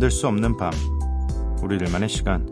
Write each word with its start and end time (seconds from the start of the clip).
잠들 0.00 0.10
수 0.10 0.26
없는 0.28 0.56
밤 0.56 0.72
우리들만의 1.62 2.08
시간 2.08 2.46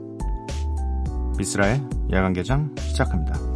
미스라의 1.38 1.82
야간 2.12 2.34
개장 2.34 2.74
시작합니다. 2.78 3.48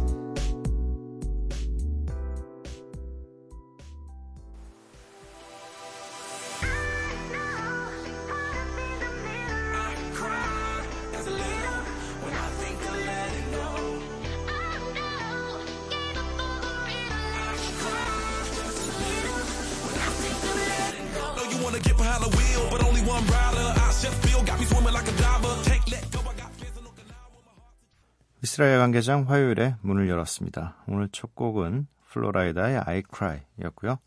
미쓰라의 28.53 28.77
야간개장 28.77 29.27
화요일에 29.27 29.77
문을 29.81 30.07
열었습니다. 30.07 30.75
오늘 30.87 31.09
첫 31.11 31.33
곡은 31.33 31.87
Flo 32.09 32.33
Rida의 32.33 32.81
I 32.85 33.01
Cry 33.11 33.39
였고요. 33.63 33.97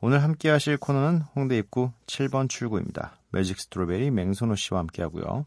오늘 0.00 0.22
함께 0.22 0.48
하실 0.48 0.76
코너는 0.76 1.22
홍대 1.34 1.58
입구 1.58 1.90
7번 2.06 2.48
출구입니다. 2.48 3.16
Magic 3.30 3.58
Strawberry 3.58 4.12
맹선호 4.12 4.54
씨와 4.54 4.78
함께 4.78 5.02
하고요. 5.02 5.44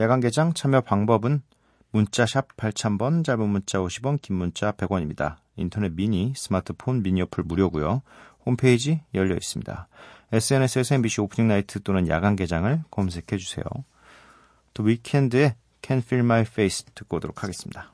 야간 0.00 0.18
개장 0.18 0.52
참여 0.54 0.80
방법은 0.80 1.42
문자 1.92 2.26
샵 2.26 2.56
8000번, 2.56 3.24
짧은 3.24 3.48
문자 3.48 3.78
50원, 3.78 4.20
긴 4.20 4.38
문자 4.38 4.72
100원입니다. 4.72 5.36
인터넷 5.54 5.92
미니, 5.92 6.32
스마트폰 6.34 7.04
미니 7.04 7.22
어플 7.22 7.44
무료고요. 7.44 8.02
홈페이지 8.44 9.02
열려 9.14 9.36
있습니다. 9.36 9.86
SNS에서 10.32 10.96
MBC 10.96 11.20
Opening 11.20 11.46
Night 11.46 11.80
또는 11.84 12.08
야간 12.08 12.34
개장을 12.34 12.82
검색해 12.90 13.36
주세요. 13.38 13.64
또 14.72 14.82
위켄드의 14.82 15.54
Can 15.84 16.00
Feel 16.00 16.24
My 16.24 16.40
Face 16.40 16.86
듣고 16.94 17.18
오도록 17.18 17.42
하겠습니다. 17.42 17.93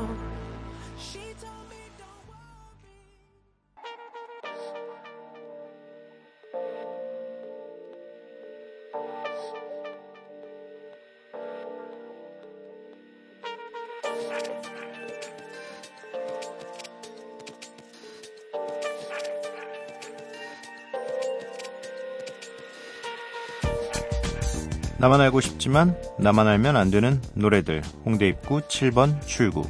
나만 25.01 25.19
알고 25.19 25.41
싶지만 25.41 25.99
나만 26.19 26.47
알면 26.47 26.75
안 26.75 26.91
되는 26.91 27.19
노래들 27.33 27.81
홍대 28.05 28.27
입구 28.27 28.61
7번 28.61 29.19
출구 29.25 29.67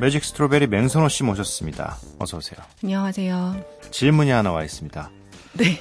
매직 0.00 0.24
스트로베리 0.24 0.66
맹선호 0.66 1.08
씨 1.08 1.22
모셨습니다. 1.22 1.98
어서 2.18 2.38
오세요. 2.38 2.58
안녕하세요. 2.82 3.64
질문이 3.92 4.30
하나 4.30 4.50
와 4.50 4.64
있습니다. 4.64 5.08
네. 5.52 5.78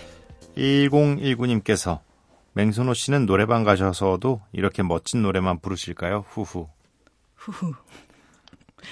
1019님께서 0.56 2.02
맹선호 2.54 2.94
씨는 2.94 3.26
노래방 3.26 3.64
가셔서도 3.64 4.40
이렇게 4.52 4.84
멋진 4.84 5.24
노래만 5.24 5.62
부르실까요? 5.62 6.26
후후. 6.28 6.70
후후. 7.34 7.74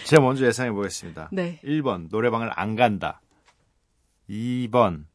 제가 0.05 0.23
먼저 0.23 0.44
예상해 0.47 0.71
보겠습니다. 0.71 1.29
네. 1.31 1.59
1번 1.63 2.07
노래방을 2.09 2.49
안 2.55 2.75
간다. 2.75 3.21
2번 4.27 5.05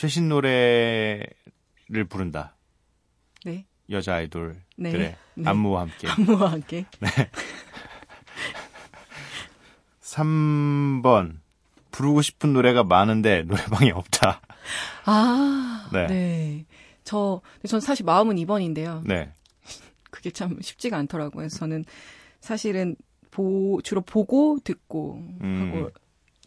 최신 0.00 0.30
노래를 0.30 1.26
부른다. 2.08 2.56
네. 3.44 3.66
여자 3.90 4.14
아이돌들의 4.14 4.56
네. 4.78 5.16
안무와 5.44 5.82
함께. 5.82 6.08
안무와 6.08 6.52
함께. 6.52 6.86
네. 7.00 7.08
3번 10.00 11.40
부르고 11.90 12.22
싶은 12.22 12.54
노래가 12.54 12.82
많은데 12.82 13.42
노래방이 13.42 13.90
없다. 13.90 14.40
아, 15.04 15.90
네. 15.92 16.06
네. 16.06 16.66
저, 17.04 17.42
전 17.68 17.80
사실 17.80 18.06
마음은 18.06 18.36
2번인데요. 18.36 19.06
네. 19.06 19.30
그게 20.10 20.30
참 20.30 20.56
쉽지가 20.62 20.96
않더라고요. 20.96 21.48
저는 21.48 21.84
사실은 22.40 22.96
보, 23.30 23.82
주로 23.84 24.00
보고 24.00 24.56
듣고 24.64 25.16
음. 25.42 25.90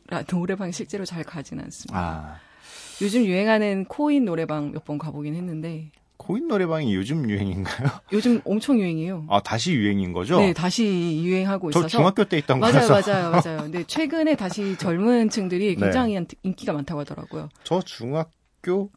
하고 0.10 0.26
노래방 0.26 0.72
실제로 0.72 1.06
잘 1.06 1.24
가진 1.24 1.60
않습니다. 1.60 2.00
아. 2.00 2.53
요즘 3.02 3.26
유행하는 3.26 3.86
코인 3.86 4.26
노래방 4.26 4.72
몇 4.72 4.84
번 4.86 4.98
가보긴 4.98 5.36
했는데. 5.36 5.92
코인 6.18 6.48
노래방이 6.48 6.96
요즘 6.96 7.30
유행인가요? 7.30 7.90
요즘 8.14 8.40
엄청 8.46 8.80
유행이에요. 8.80 9.26
아 9.30 9.42
다시 9.42 9.74
유행인 9.74 10.14
거죠? 10.14 10.40
네, 10.40 10.54
다시 10.54 11.22
유행하고 11.24 11.70
있어서. 11.72 11.88
저 11.88 11.98
중학교 11.98 12.24
때 12.24 12.38
있던 12.38 12.60
맞아요, 12.60 12.88
거라서. 12.88 13.12
맞아요, 13.12 13.32
맞아요. 13.32 13.58
근데 13.64 13.84
최근에 13.84 14.36
다시 14.36 14.78
젊은 14.78 15.30
층들이 15.30 15.76
네. 15.76 15.82
굉장히 15.82 16.14
네. 16.16 16.26
인기가 16.44 16.72
많다고 16.72 17.02
하더라고요. 17.02 17.50
저 17.64 17.82
중학교 17.82 18.90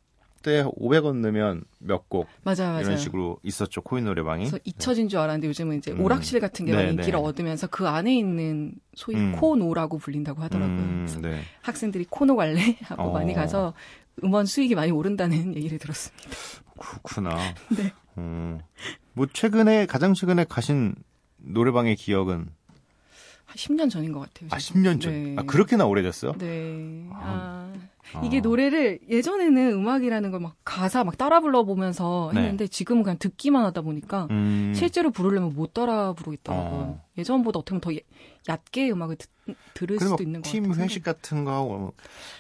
때 0.47 0.63
500원 0.63 1.17
넣으면 1.17 1.65
몇 1.81 2.09
곡. 2.09 2.29
맞아요, 2.45 2.71
맞아요. 2.71 2.83
이런 2.83 2.99
식으로 2.99 3.41
있었죠, 3.43 3.83
코인 3.83 4.05
노래방이. 4.05 4.45
그래서 4.45 4.61
잊혀진 4.63 5.09
줄 5.09 5.19
알았는데 5.19 5.49
요즘은 5.49 5.79
이제 5.79 5.91
음. 5.91 6.01
오락실 6.01 6.39
같은 6.39 6.67
게 6.67 6.73
네, 6.73 6.91
인기를 6.91 7.19
네. 7.19 7.27
얻으면서 7.27 7.67
그 7.67 7.89
안에 7.89 8.17
있는 8.17 8.75
소위 8.95 9.17
음. 9.17 9.33
코노라고 9.33 9.99
불린다고 9.99 10.41
하더라고요. 10.41 10.79
음, 10.79 11.09
네. 11.21 11.41
학생들이 11.63 12.07
코노 12.09 12.37
갈래? 12.37 12.77
하고 12.87 13.03
어. 13.03 13.13
많이 13.13 13.35
가서 13.35 13.75
음원 14.23 14.47
수익이 14.47 14.77
많이 14.77 14.93
오른다는 14.93 15.57
얘기를 15.57 15.79
들었습니다. 15.79 16.29
그렇구나. 16.79 17.37
네. 17.77 17.93
음, 18.19 18.61
뭐 19.15 19.27
최근에 19.31 19.87
가장 19.87 20.15
최근에 20.15 20.47
가신 20.49 20.95
노래방의 21.39 21.97
기억은 21.97 22.35
한 22.39 22.66
10년 23.57 23.91
전인 23.91 24.13
것 24.13 24.21
같아요. 24.21 24.49
아, 24.53 24.57
10년 24.59 25.01
전. 25.01 25.13
네. 25.13 25.35
아, 25.39 25.43
그렇게나 25.43 25.85
오래됐어요? 25.87 26.35
네. 26.39 27.09
아, 27.13 27.73
아. 28.15 28.21
이게 28.25 28.41
노래를 28.41 29.01
예전에는 29.11 29.73
음악이라는 29.73 30.31
걸 30.31 30.41
막 30.41 30.55
가사 30.65 31.03
막 31.03 31.19
따라 31.19 31.41
불러보면서 31.41 32.31
네. 32.35 32.41
했는데 32.43 32.65
네. 32.67 32.69
지금은 32.69 33.03
그냥 33.03 33.17
듣기만 33.19 33.65
하다 33.65 33.81
보니까 33.81 34.29
음. 34.31 34.73
실제로 34.77 35.11
부르려면 35.11 35.55
못 35.55 35.73
따라 35.75 36.13
부르겠더라고요. 36.13 36.81
어. 36.81 37.05
예전보다 37.19 37.59
어떻게 37.59 37.79
보면 37.79 37.81
더 37.81 38.01
얕게 38.49 38.91
음악을 38.91 39.17
듣, 39.17 39.29
들을 39.75 39.99
수도 39.99 40.23
있는 40.23 40.41
것 40.43 40.49
같아요. 40.49 40.63
팀 40.63 40.75
회식 40.81 41.03
같은 41.03 41.45
거 41.45 41.53
하고 41.53 41.95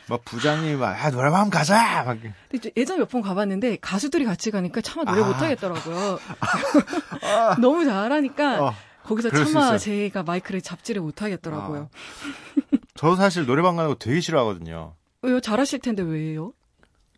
막 0.08 0.24
부장님 0.24 0.78
막 0.78 1.02
아, 1.04 1.10
노래방 1.10 1.50
가자. 1.50 2.04
막. 2.04 2.18
근데 2.50 2.70
예전에 2.76 3.00
몇 3.00 3.08
번 3.08 3.22
가봤는데 3.22 3.78
가수들이 3.80 4.24
같이 4.24 4.50
가니까 4.52 4.80
차마 4.82 5.04
노래 5.10 5.22
아. 5.22 5.26
못 5.26 5.32
하겠더라고요. 5.40 6.18
아. 7.22 7.56
너무 7.60 7.84
잘하니까 7.84 8.62
어. 8.68 8.74
거기서 9.06 9.30
차마 9.30 9.78
제가 9.78 10.22
마이크를 10.22 10.60
잡지를 10.60 11.02
못 11.02 11.22
하겠더라고요. 11.22 11.88
아. 11.92 12.78
저 12.94 13.16
사실 13.16 13.46
노래방 13.46 13.76
가는 13.76 13.88
거 13.90 13.96
되게 13.96 14.20
싫어하거든요. 14.20 14.94
왜요? 15.22 15.40
잘하실 15.40 15.80
텐데 15.80 16.02
왜요? 16.02 16.52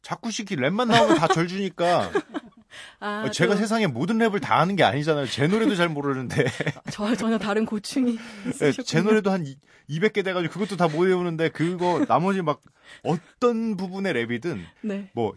자꾸 0.02 0.30
시키 0.30 0.56
랩만 0.56 0.86
나오면 0.88 1.18
다 1.18 1.28
절 1.28 1.48
주니까. 1.48 2.10
아, 3.00 3.30
제가 3.30 3.54
저... 3.54 3.60
세상에 3.60 3.86
모든 3.86 4.18
랩을 4.18 4.40
다 4.40 4.60
하는 4.60 4.76
게 4.76 4.84
아니잖아요. 4.84 5.26
제 5.26 5.46
노래도 5.46 5.74
잘 5.74 5.88
모르는데. 5.88 6.46
저 6.92 7.14
전혀 7.14 7.38
다른 7.38 7.64
고충이 7.66 8.18
네, 8.60 8.72
제 8.72 9.00
노래도 9.02 9.30
한 9.30 9.44
200개 9.88 10.24
돼가지고 10.24 10.52
그것도 10.52 10.76
다 10.76 10.86
못 10.88 11.00
외우는데 11.00 11.48
그거 11.50 12.04
나머지 12.06 12.42
막 12.42 12.60
어떤 13.02 13.76
부분의 13.76 14.12
랩이든 14.14 14.60
네. 14.82 15.10
뭐 15.14 15.34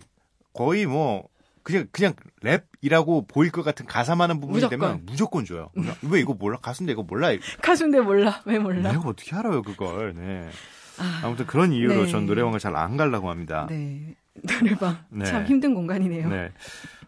거의 0.53 0.85
뭐 0.85 1.27
그냥 1.63 1.87
그냥 1.91 2.13
랩이라고 2.43 3.27
보일 3.27 3.51
것 3.51 3.63
같은 3.63 3.85
가사 3.85 4.15
많은 4.15 4.39
부분이 4.39 4.55
무조건. 4.57 4.79
되면 4.79 5.01
무조건 5.05 5.45
줘요. 5.45 5.69
왜 6.03 6.19
이거 6.19 6.33
몰라? 6.33 6.57
가수인데 6.61 6.93
이거 6.93 7.03
몰라? 7.03 7.29
가수인데 7.61 7.99
몰라? 8.01 8.41
왜 8.45 8.57
몰라? 8.59 8.91
내가 8.91 9.09
어떻게 9.09 9.35
알아요 9.35 9.61
그걸? 9.61 10.13
네. 10.15 10.49
아, 10.97 11.27
무튼 11.29 11.45
그런 11.47 11.71
이유로 11.73 12.05
네. 12.05 12.11
전 12.11 12.25
노래방을 12.25 12.59
잘 12.59 12.75
안 12.75 12.97
가려고 12.97 13.29
합니다. 13.29 13.67
네. 13.69 14.15
노래방 14.59 14.97
네. 15.09 15.25
참 15.25 15.45
힘든 15.45 15.73
공간이네요. 15.73 16.29
네. 16.29 16.51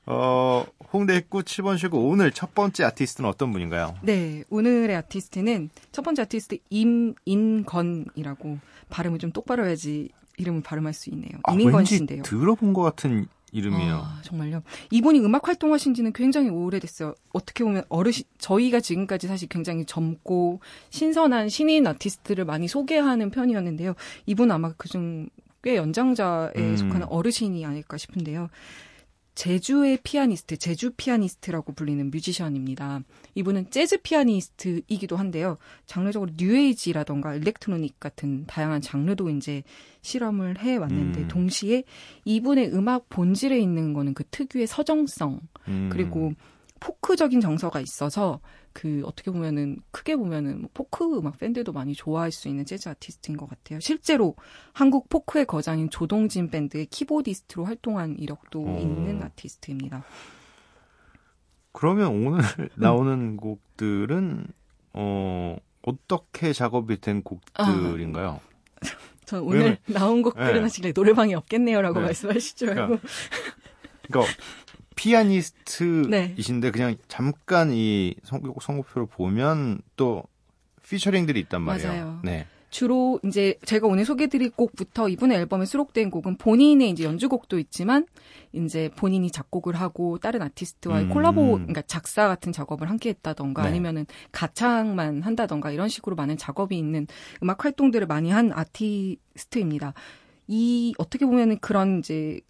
어, 0.05 0.65
홍대 0.91 1.15
입구 1.15 1.39
7번 1.43 1.77
쉬고 1.77 2.09
오늘 2.09 2.31
첫 2.31 2.53
번째 2.53 2.83
아티스트는 2.83 3.29
어떤 3.29 3.51
분인가요? 3.53 3.95
네, 4.01 4.43
오늘의 4.49 4.95
아티스트는 4.97 5.69
첫 5.93 6.01
번째 6.01 6.23
아티스트 6.23 6.57
임인건이라고 6.69 8.59
발음을 8.89 9.19
좀 9.19 9.31
똑바로 9.31 9.65
해야지 9.65 10.09
이름을 10.37 10.61
발음할 10.61 10.93
수 10.93 11.09
있네요. 11.11 11.31
아, 11.43 11.53
임인건 11.53 11.85
씨인데요. 11.85 12.23
들어본 12.23 12.73
것 12.73 12.81
같은 12.81 13.27
이름이에요. 13.53 13.95
아, 13.95 14.19
정말요. 14.23 14.63
이분이 14.91 15.19
음악 15.19 15.47
활동하신 15.47 15.93
지는 15.93 16.11
굉장히 16.11 16.49
오래됐어요. 16.49 17.13
어떻게 17.31 17.63
보면 17.63 17.83
어르신 17.87 18.25
저희가 18.39 18.79
지금까지 18.79 19.27
사실 19.27 19.47
굉장히 19.47 19.85
젊고 19.85 20.59
신선한 20.89 21.49
신인 21.49 21.87
아티스트를 21.87 22.45
많이 22.45 22.67
소개하는 22.67 23.29
편이었는데요. 23.29 23.93
이분 24.25 24.51
아마 24.51 24.73
그중 24.73 25.29
꽤 25.61 25.77
연장자에 25.77 26.51
음. 26.57 26.77
속하는 26.77 27.07
어르신이 27.07 27.65
아닐까 27.65 27.97
싶은데요. 27.97 28.49
제주의 29.35 29.97
피아니스트, 30.03 30.57
제주 30.57 30.91
피아니스트라고 30.91 31.73
불리는 31.73 32.11
뮤지션입니다. 32.11 33.01
이분은 33.35 33.71
재즈 33.71 34.01
피아니스트이기도 34.01 35.17
한데요. 35.17 35.57
장르적으로 35.85 36.31
뉴에이지라던가 36.37 37.35
electronic 37.35 37.99
같은 37.99 38.45
다양한 38.45 38.81
장르도 38.81 39.29
이제 39.31 39.63
실험을 40.01 40.59
해 40.59 40.75
왔는데 40.77 41.21
음. 41.21 41.27
동시에 41.27 41.83
이분의 42.25 42.73
음악 42.73 43.09
본질에 43.09 43.59
있는 43.59 43.93
거는 43.93 44.13
그 44.13 44.23
특유의 44.25 44.67
서정성 44.67 45.39
음. 45.67 45.89
그리고 45.91 46.33
포크적인 46.79 47.39
정서가 47.41 47.79
있어서 47.79 48.39
그 48.73 49.03
어떻게 49.05 49.31
보면은 49.31 49.77
크게 49.91 50.15
보면은 50.15 50.61
뭐 50.61 50.69
포크 50.73 51.05
음악 51.17 51.37
팬들도 51.37 51.71
많이 51.71 51.93
좋아할 51.93 52.31
수 52.31 52.47
있는 52.47 52.65
재즈 52.65 52.89
아티스트인 52.89 53.37
것 53.37 53.49
같아요. 53.49 53.79
실제로 53.79 54.35
한국 54.73 55.09
포크의 55.09 55.45
거장인 55.45 55.89
조동진 55.89 56.49
밴드의 56.49 56.87
키보디스트로 56.87 57.65
활동한 57.65 58.17
이력도 58.17 58.65
어. 58.65 58.79
있는 58.79 59.21
아티스트입니다. 59.21 60.03
그러면 61.71 62.25
오늘 62.25 62.39
나오는 62.75 63.13
음. 63.13 63.37
곡들은 63.37 64.47
어 64.93 65.57
어떻게 65.83 66.53
작업이 66.53 66.99
된 66.99 67.23
곡들인가요? 67.23 68.39
아. 68.41 68.53
전 69.25 69.41
오늘 69.41 69.77
나온 69.87 70.21
곡들은 70.21 70.53
네. 70.53 70.61
사실 70.61 70.91
노래방이 70.93 71.33
없겠네요라고 71.35 71.99
네. 71.99 72.05
말씀하시죠. 72.05 72.65
그러니까, 72.67 73.07
그러니까 74.07 74.33
피아니스트이신데 74.95 76.67
네. 76.67 76.71
그냥 76.71 76.95
잠깐 77.07 77.71
이 77.73 78.15
선곡 78.23 78.61
선곡표를 78.61 79.07
보면 79.07 79.79
또 79.95 80.23
피처링들이 80.83 81.39
있단 81.41 81.61
말이에요. 81.61 81.91
맞아요. 81.91 82.19
네. 82.23 82.47
주로 82.73 83.19
이제 83.23 83.55
제가 83.65 83.85
오늘 83.85 84.03
소개드릴 84.03 84.49
곡부터 84.49 85.07
이분의 85.07 85.37
앨범에 85.37 85.65
수록된 85.65 86.09
곡은 86.09 86.37
본인의 86.37 86.89
이제 86.89 87.03
연주곡도 87.03 87.59
있지만 87.59 88.07
이제 88.51 88.89
본인이 88.95 89.29
작곡을 89.29 89.75
하고 89.75 90.17
다른 90.17 90.41
아티스트와의 90.41 91.05
음. 91.05 91.09
콜라보 91.09 91.51
그러니까 91.51 91.83
작사 91.83 92.27
같은 92.27 92.51
작업을 92.51 92.89
함께 92.89 93.09
했다던가 93.09 93.61
네. 93.61 93.69
아니면은 93.69 94.07
가창만 94.31 95.21
한다던가 95.21 95.69
이런 95.69 95.87
식으로 95.87 96.15
많은 96.15 96.35
작업이 96.35 96.75
있는 96.75 97.05
음악 97.43 97.63
활동들을 97.63 98.07
많이 98.07 98.31
한 98.31 98.51
아티스트입니다. 98.51 99.93
이 100.47 100.95
어떻게 100.97 101.27
보면은 101.27 101.59
그런 101.59 101.99
이제 101.99 102.41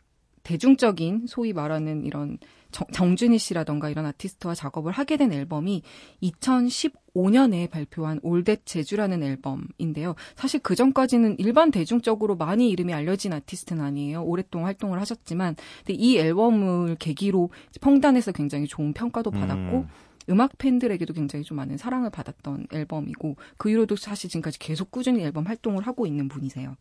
대중적인 0.43 1.25
소위 1.27 1.53
말하는 1.53 2.05
이런 2.05 2.37
정, 2.71 3.15
준희 3.15 3.37
씨라던가 3.37 3.89
이런 3.89 4.05
아티스트와 4.05 4.55
작업을 4.55 4.91
하게 4.91 5.15
된 5.15 5.31
앨범이 5.31 5.83
2015년에 6.23 7.69
발표한 7.69 8.19
올댓 8.23 8.65
제주라는 8.65 9.23
앨범인데요. 9.23 10.15
사실 10.35 10.59
그 10.59 10.75
전까지는 10.75 11.37
일반 11.39 11.71
대중적으로 11.71 12.35
많이 12.35 12.69
이름이 12.69 12.93
알려진 12.93 13.31
아티스트는 13.31 13.83
아니에요. 13.83 14.23
오랫동안 14.23 14.65
활동을 14.67 14.99
하셨지만 14.99 15.55
근데 15.85 15.93
이 15.93 16.17
앨범을 16.17 16.95
계기로 16.95 17.51
펑단에서 17.79 18.31
굉장히 18.31 18.67
좋은 18.67 18.93
평가도 18.93 19.31
받았고 19.31 19.77
음. 19.77 19.87
음악 20.29 20.57
팬들에게도 20.57 21.13
굉장히 21.13 21.43
좀 21.43 21.57
많은 21.57 21.77
사랑을 21.77 22.09
받았던 22.09 22.67
앨범이고 22.71 23.35
그 23.57 23.69
이후로도 23.69 23.97
사실 23.97 24.29
지금까지 24.29 24.57
계속 24.57 24.89
꾸준히 24.89 25.21
앨범 25.21 25.45
활동을 25.45 25.85
하고 25.85 26.07
있는 26.07 26.27
분이세요. 26.27 26.75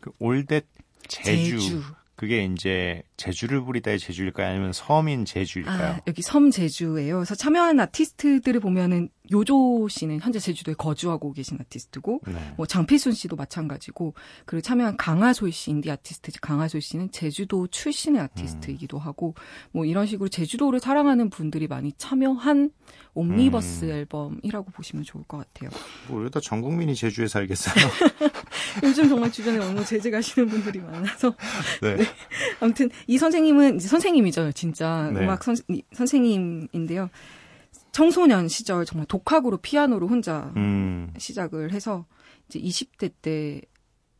그 0.00 0.10
올댓 0.18 0.66
제주. 1.08 1.58
제주. 1.58 1.82
그게 2.16 2.44
이제 2.44 3.02
제주를 3.16 3.64
부리다의 3.64 3.98
제주일까요? 3.98 4.48
아니면 4.48 4.72
섬인 4.72 5.24
제주일까요? 5.24 5.92
아, 5.94 6.00
여기 6.06 6.22
섬 6.22 6.50
제주예요. 6.50 7.16
그래서 7.16 7.34
참여한 7.34 7.80
아티스트들을 7.80 8.60
보면은 8.60 9.08
요조 9.32 9.88
씨는 9.88 10.20
현재 10.20 10.38
제주도에 10.38 10.74
거주하고 10.74 11.32
계신 11.32 11.56
아티스트고, 11.60 12.20
네. 12.26 12.54
뭐 12.56 12.66
장필순 12.66 13.12
씨도 13.12 13.36
마찬가지고, 13.36 14.14
그리고 14.44 14.60
참여한 14.60 14.96
강하솔 14.98 15.50
씨 15.50 15.70
인디 15.70 15.90
아티스트 15.90 16.32
강하솔 16.40 16.82
씨는 16.82 17.10
제주도 17.10 17.66
출신의 17.66 18.20
아티스트이기도 18.20 18.98
음. 18.98 19.02
하고, 19.02 19.34
뭐 19.72 19.86
이런 19.86 20.06
식으로 20.06 20.28
제주도를 20.28 20.78
사랑하는 20.78 21.30
분들이 21.30 21.66
많이 21.68 21.92
참여한 21.96 22.70
옴니버스 23.14 23.86
음. 23.86 23.90
앨범이라고 23.90 24.70
보시면 24.72 25.04
좋을 25.04 25.24
것 25.24 25.38
같아요. 25.38 25.70
뭐 26.08 26.20
이러다 26.20 26.40
전 26.40 26.60
국민이 26.60 26.94
제주에 26.94 27.26
살겠어요. 27.26 27.74
요즘 28.82 29.08
정말 29.08 29.32
주변에 29.32 29.58
너무 29.58 29.84
제주 29.84 30.10
가시는 30.10 30.48
분들이 30.48 30.80
많아서. 30.80 31.34
네. 31.80 31.96
네. 31.96 32.04
아무튼 32.60 32.90
이 33.06 33.16
선생님은 33.16 33.76
이제 33.76 33.88
선생님이죠, 33.88 34.52
진짜 34.52 35.10
네. 35.14 35.20
음악 35.20 35.44
선, 35.44 35.56
선생님인데요. 35.92 37.08
청소년 37.94 38.48
시절 38.48 38.84
정말 38.84 39.06
독학으로 39.06 39.58
피아노로 39.58 40.08
혼자 40.08 40.52
음. 40.56 41.14
시작을 41.16 41.72
해서 41.72 42.06
이제 42.48 42.58
20대 42.58 43.12
때 43.22 43.62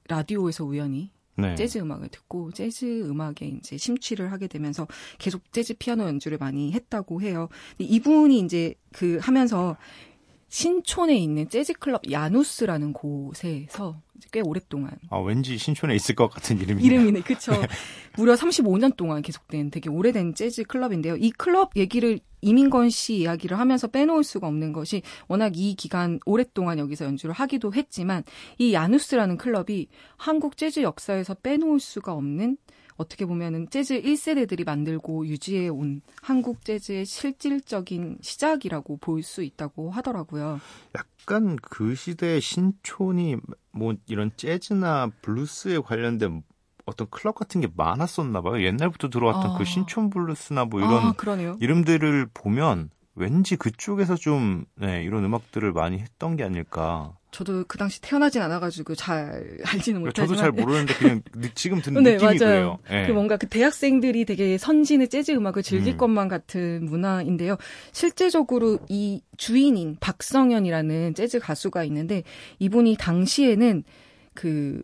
라디오에서 0.08 0.64
우연히 0.64 1.10
네. 1.36 1.56
재즈 1.56 1.78
음악을 1.78 2.08
듣고 2.08 2.52
재즈 2.52 3.08
음악에 3.08 3.46
이제 3.46 3.76
심취를 3.76 4.30
하게 4.30 4.46
되면서 4.46 4.86
계속 5.18 5.52
재즈 5.52 5.74
피아노 5.74 6.04
연주를 6.04 6.38
많이 6.38 6.70
했다고 6.70 7.20
해요. 7.20 7.48
이분이 7.78 8.38
이제 8.38 8.76
그 8.92 9.18
하면서 9.20 9.76
신촌에 10.54 11.16
있는 11.16 11.48
재즈 11.48 11.72
클럽 11.72 12.08
야누스라는 12.08 12.92
곳에서 12.92 14.00
꽤 14.30 14.40
오랫동안 14.40 14.92
아 15.10 15.18
왠지 15.18 15.58
신촌에 15.58 15.96
있을 15.96 16.14
것 16.14 16.28
같은 16.28 16.60
이름이네요. 16.60 16.86
이름이네, 16.86 17.22
그렇죠. 17.22 17.50
네. 17.60 17.66
무려 18.16 18.34
35년 18.34 18.96
동안 18.96 19.20
계속된 19.20 19.72
되게 19.72 19.90
오래된 19.90 20.36
재즈 20.36 20.62
클럽인데요. 20.62 21.16
이 21.16 21.32
클럽 21.32 21.72
얘기를 21.74 22.20
이민건 22.40 22.90
씨 22.90 23.16
이야기를 23.16 23.58
하면서 23.58 23.88
빼놓을 23.88 24.22
수가 24.22 24.46
없는 24.46 24.72
것이 24.72 25.02
워낙 25.26 25.54
이 25.56 25.74
기간 25.74 26.20
오랫동안 26.24 26.78
여기서 26.78 27.06
연주를 27.06 27.34
하기도 27.34 27.74
했지만 27.74 28.22
이 28.58 28.74
야누스라는 28.74 29.38
클럽이 29.38 29.88
한국 30.16 30.56
재즈 30.56 30.84
역사에서 30.84 31.34
빼놓을 31.34 31.80
수가 31.80 32.12
없는 32.12 32.58
어떻게 32.96 33.26
보면은 33.26 33.68
재즈 33.70 34.02
1세대들이 34.02 34.64
만들고 34.64 35.26
유지해 35.26 35.68
온 35.68 36.00
한국 36.22 36.64
재즈의 36.64 37.04
실질적인 37.04 38.18
시작이라고 38.20 38.98
볼 38.98 39.22
수 39.22 39.42
있다고 39.42 39.90
하더라고요. 39.90 40.60
약간 40.94 41.56
그 41.56 41.94
시대의 41.94 42.40
신촌이 42.40 43.36
뭐 43.72 43.94
이런 44.06 44.30
재즈나 44.36 45.10
블루스에 45.22 45.78
관련된 45.80 46.42
어떤 46.86 47.08
클럽 47.08 47.34
같은 47.34 47.60
게 47.62 47.68
많았었나 47.74 48.42
봐요. 48.42 48.62
옛날부터 48.62 49.08
들어왔던 49.08 49.52
그 49.52 49.54
아. 49.54 49.58
그 49.58 49.64
신촌 49.64 50.10
블루스나 50.10 50.66
뭐 50.66 50.80
이런 50.80 50.92
아, 50.92 51.56
이름들을 51.60 52.28
보면 52.34 52.90
왠지 53.16 53.56
그쪽에서 53.56 54.16
좀 54.16 54.64
네, 54.74 55.02
이런 55.04 55.24
음악들을 55.24 55.72
많이 55.72 55.98
했던 55.98 56.36
게 56.36 56.44
아닐까. 56.44 57.16
저도 57.30 57.64
그 57.66 57.78
당시 57.78 58.00
태어나진 58.00 58.42
않아가지고 58.42 58.94
잘 58.94 59.58
알지는 59.66 60.02
못하지만 60.02 60.28
저도 60.28 60.36
잘 60.40 60.52
모르는데 60.52 60.94
그냥 60.94 61.22
지금 61.54 61.80
듣는 61.80 62.02
네, 62.04 62.12
느낌이 62.12 62.38
맞아요. 62.38 62.38
그래요. 62.38 62.78
네. 62.88 63.06
그 63.08 63.12
뭔가 63.12 63.36
그 63.36 63.48
대학생들이 63.48 64.24
되게 64.24 64.56
선진의 64.56 65.08
재즈 65.08 65.32
음악을 65.32 65.64
즐길 65.64 65.94
음. 65.94 65.98
것만 65.98 66.28
같은 66.28 66.84
문화인데요. 66.84 67.56
실제적으로 67.92 68.78
이 68.88 69.20
주인인 69.36 69.96
박성현이라는 69.98 71.14
재즈 71.14 71.40
가수가 71.40 71.82
있는데 71.84 72.22
이분이 72.60 72.96
당시에는 72.98 73.82
그 74.34 74.80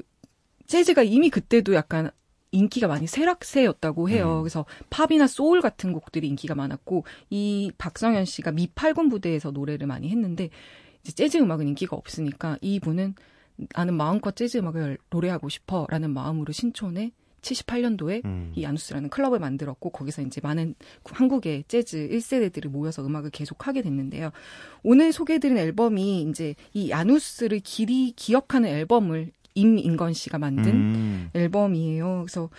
재즈가 0.66 1.02
이미 1.04 1.30
그때도 1.30 1.74
약간 1.74 2.10
인기가 2.52 2.88
많이 2.88 3.06
쇠락세였다고 3.06 4.08
해요. 4.08 4.38
음. 4.38 4.42
그래서 4.42 4.64
팝이나 4.90 5.26
소울 5.26 5.60
같은 5.60 5.92
곡들이 5.92 6.28
인기가 6.28 6.54
많았고 6.54 7.04
이 7.30 7.70
박성현 7.78 8.24
씨가 8.24 8.52
미팔군 8.52 9.08
부대에서 9.08 9.50
노래를 9.50 9.86
많이 9.86 10.08
했는데 10.08 10.50
이제 11.02 11.12
재즈 11.12 11.38
음악은 11.38 11.68
인기가 11.68 11.96
없으니까 11.96 12.58
이분은 12.60 13.14
나는 13.74 13.94
마음껏 13.94 14.34
재즈 14.34 14.58
음악을 14.58 14.98
노래하고 15.10 15.48
싶어라는 15.48 16.10
마음으로 16.10 16.52
신촌에 16.52 17.12
78년도에 17.42 18.24
음. 18.24 18.52
이 18.54 18.64
아누스라는 18.66 19.08
클럽을 19.08 19.38
만들었고 19.38 19.90
거기서 19.90 20.22
이제 20.22 20.40
많은 20.42 20.74
한국의 21.04 21.64
재즈 21.68 22.08
1세대들이 22.10 22.68
모여서 22.68 23.04
음악을 23.04 23.30
계속 23.30 23.66
하게 23.66 23.82
됐는데요. 23.82 24.30
오늘 24.82 25.12
소개해드린 25.12 25.56
앨범이 25.56 26.22
이제 26.22 26.54
이 26.74 26.92
아누스를 26.92 27.60
길이 27.60 28.12
기억하는 28.12 28.68
앨범을 28.68 29.32
임인건 29.54 30.12
씨가 30.12 30.38
만든 30.38 30.72
음. 30.72 31.30
앨범이에요. 31.34 32.24
그래서 32.26 32.50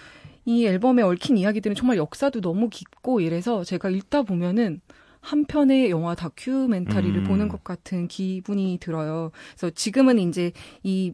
이 0.45 0.65
앨범에 0.65 1.01
얽힌 1.01 1.37
이야기들은 1.37 1.75
정말 1.75 1.97
역사도 1.97 2.41
너무 2.41 2.69
깊고 2.69 3.21
이래서 3.21 3.63
제가 3.63 3.89
읽다 3.89 4.23
보면은 4.23 4.81
한 5.19 5.45
편의 5.45 5.91
영화 5.91 6.15
다큐멘터리를 6.15 7.15
음. 7.15 7.23
보는 7.25 7.47
것 7.47 7.63
같은 7.63 8.07
기분이 8.07 8.79
들어요. 8.81 9.31
그래서 9.51 9.69
지금은 9.69 10.17
이제 10.17 10.51
이, 10.83 11.13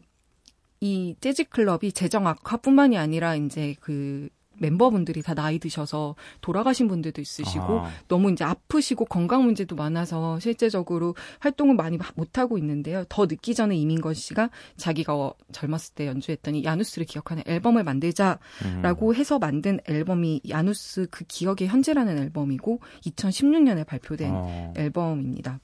이 0.80 1.14
재즈 1.20 1.44
클럽이 1.44 1.92
재정 1.92 2.26
악화뿐만이 2.26 2.96
아니라 2.96 3.36
이제 3.36 3.74
그 3.80 4.28
멤버분들이 4.58 5.22
다 5.22 5.34
나이 5.34 5.58
드셔서 5.58 6.14
돌아가신 6.40 6.88
분들도 6.88 7.20
있으시고 7.20 7.80
아. 7.80 7.90
너무 8.08 8.30
이제 8.30 8.44
아프시고 8.44 9.06
건강 9.06 9.44
문제도 9.44 9.74
많아서 9.74 10.38
실제적으로 10.40 11.14
활동을 11.40 11.74
많이 11.74 11.98
못 12.14 12.38
하고 12.38 12.58
있는데요. 12.58 13.04
더 13.08 13.26
늦기 13.26 13.54
전에 13.54 13.76
이민건 13.76 14.14
씨가 14.14 14.50
자기가 14.76 15.32
젊었을 15.52 15.94
때 15.94 16.06
연주했더니 16.06 16.64
야누스를 16.64 17.06
기억하는 17.06 17.42
앨범을 17.46 17.84
만들자라고 17.84 18.38
음. 18.64 19.14
해서 19.14 19.38
만든 19.38 19.78
앨범이 19.86 20.42
야누스 20.48 21.08
그 21.10 21.24
기억의 21.26 21.68
현재라는 21.68 22.18
앨범이고 22.18 22.80
2016년에 23.06 23.86
발표된 23.86 24.30
어. 24.32 24.74
앨범입니다. 24.76 25.60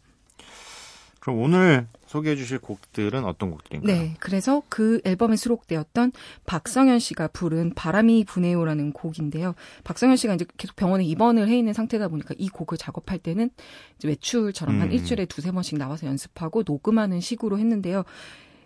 그럼 1.25 1.41
오늘 1.41 1.87
소개해 2.05 2.37
주실 2.37 2.59
곡들은 2.59 3.25
어떤 3.25 3.51
곡들인가요? 3.51 3.97
네. 3.97 4.15
그래서 4.21 4.63
그 4.69 5.01
앨범에 5.07 5.37
수록되었던 5.37 6.13
박성현 6.45 6.99
씨가 6.99 7.29
부른 7.29 7.73
바람이 7.75 8.25
부네요라는 8.25 8.93
곡인데요. 8.93 9.55
박성현 9.85 10.19
씨가 10.19 10.35
이제 10.35 10.45
계속 10.59 10.77
병원에 10.77 11.03
입원을 11.03 11.49
해 11.49 11.57
있는 11.57 11.73
상태다 11.73 12.09
보니까 12.09 12.35
이 12.37 12.51
곡을 12.51 12.77
작업할 12.77 13.19
때는 13.21 13.49
이제 13.97 14.07
외출처럼 14.09 14.75
음. 14.75 14.81
한 14.83 14.93
일주일에 14.93 15.25
두세 15.25 15.51
번씩 15.51 15.79
나와서 15.79 16.07
연습하고 16.07 16.63
녹음하는 16.67 17.21
식으로 17.21 17.59
했는데요. 17.59 18.05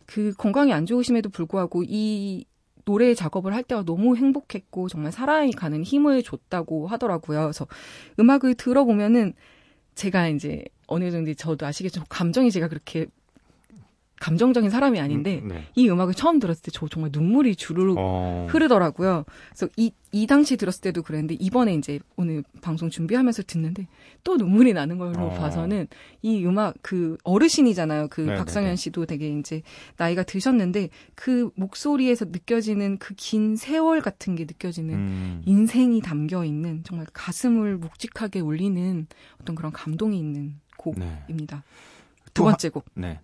그 0.06 0.32
건강이 0.36 0.72
안 0.72 0.84
좋으심에도 0.84 1.28
불구하고 1.28 1.84
이 1.86 2.44
노래 2.84 3.14
작업을 3.14 3.54
할 3.54 3.62
때가 3.62 3.84
너무 3.84 4.16
행복했고 4.16 4.88
정말 4.88 5.12
사랑이 5.12 5.52
가는 5.52 5.84
힘을 5.84 6.24
줬다고 6.24 6.88
하더라고요. 6.88 7.42
그래서 7.42 7.68
음악을 8.18 8.56
들어보면은 8.56 9.34
제가 9.94 10.26
이제 10.26 10.64
어느 10.88 11.10
정도 11.12 11.32
저도 11.34 11.64
아시겠지만 11.66 12.06
감정이 12.08 12.50
제가 12.50 12.66
그렇게 12.68 13.06
감정적인 14.20 14.68
사람이 14.70 14.98
아닌데 14.98 15.40
음, 15.44 15.48
네. 15.48 15.64
이 15.76 15.88
음악을 15.88 16.12
처음 16.12 16.40
들었을 16.40 16.60
때 16.62 16.72
저 16.72 16.88
정말 16.88 17.10
눈물이 17.12 17.54
주르륵 17.54 17.96
어... 18.00 18.48
흐르더라고요. 18.50 19.24
그래서 19.50 19.68
이, 19.76 19.92
이 20.10 20.26
당시 20.26 20.56
들었을 20.56 20.80
때도 20.80 21.02
그랬는데 21.02 21.36
이번에 21.38 21.74
이제 21.74 22.00
오늘 22.16 22.42
방송 22.60 22.90
준비하면서 22.90 23.44
듣는데 23.44 23.86
또 24.24 24.36
눈물이 24.36 24.72
나는 24.72 24.98
걸로 24.98 25.26
어... 25.26 25.30
봐서는 25.34 25.86
이 26.22 26.44
음악 26.44 26.74
그 26.82 27.16
어르신이잖아요. 27.22 28.08
그 28.08 28.22
네네네. 28.22 28.38
박성현 28.38 28.74
씨도 28.74 29.06
되게 29.06 29.38
이제 29.38 29.62
나이가 29.98 30.24
드셨는데 30.24 30.88
그 31.14 31.50
목소리에서 31.54 32.24
느껴지는 32.24 32.98
그 32.98 33.14
긴 33.16 33.54
세월 33.54 34.00
같은 34.00 34.34
게 34.34 34.44
느껴지는 34.44 34.94
음... 34.94 35.42
인생이 35.46 36.00
담겨 36.00 36.44
있는 36.44 36.82
정말 36.82 37.06
가슴을 37.12 37.78
묵직하게 37.78 38.40
울리는 38.40 39.06
어떤 39.40 39.54
그런 39.54 39.70
감동이 39.70 40.18
있는 40.18 40.56
곡입니다. 40.78 41.56
네. 41.56 42.30
두 42.32 42.44
번째 42.44 42.68
곡. 42.70 42.86
네. 42.94 43.20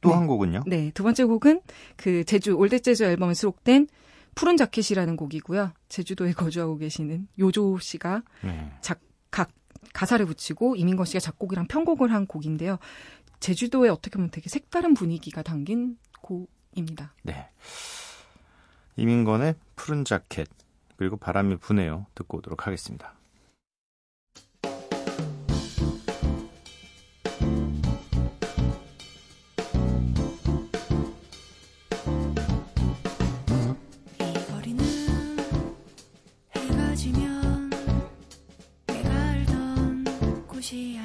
또한 0.00 0.20
네. 0.20 0.26
곡은요? 0.26 0.62
네, 0.66 0.90
두 0.92 1.02
번째 1.02 1.24
곡은 1.24 1.62
그 1.96 2.24
제주 2.24 2.52
All 2.52 2.64
That 2.64 2.80
Jeju 2.80 3.02
앨범에 3.02 3.34
수록된 3.34 3.88
푸른 4.34 4.56
자켓이라는 4.56 5.16
곡이고요. 5.16 5.72
제주도에 5.88 6.32
거주하고 6.34 6.76
계시는 6.76 7.26
요조 7.38 7.78
씨가 7.78 8.22
네. 8.42 8.72
작, 8.80 9.00
각 9.30 9.50
가사를 9.92 10.24
붙이고 10.26 10.76
임인건 10.76 11.06
씨가 11.06 11.20
작곡이랑 11.20 11.66
편곡을 11.66 12.12
한 12.12 12.26
곡인데요. 12.26 12.78
제주도에 13.40 13.88
어떻게 13.88 14.16
보면 14.16 14.30
되게 14.30 14.48
색다른 14.48 14.94
분위기가 14.94 15.42
담긴 15.42 15.98
곡입니다. 16.20 17.14
네. 17.22 17.48
임인건의 18.96 19.54
푸른 19.76 20.04
자켓 20.04 20.48
그리고 20.96 21.16
바람이 21.16 21.56
부네요. 21.56 22.06
듣고 22.14 22.38
오도록 22.38 22.66
하겠습니다. 22.66 23.14
hoje 40.72 40.96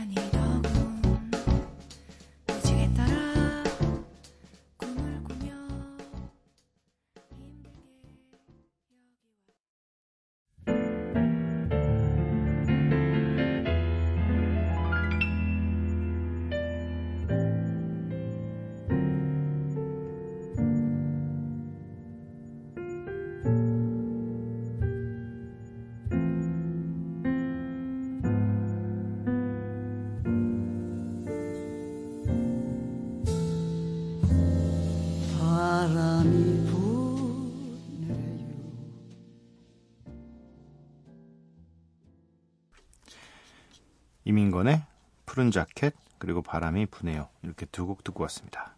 이민건의 44.29 44.83
푸른 45.25 45.49
자켓 45.49 45.95
그리고 46.19 46.41
바람이 46.43 46.85
부네요. 46.87 47.29
이렇게 47.41 47.65
두 47.65 47.85
곡 47.87 48.03
듣고 48.03 48.21
왔습니다. 48.23 48.75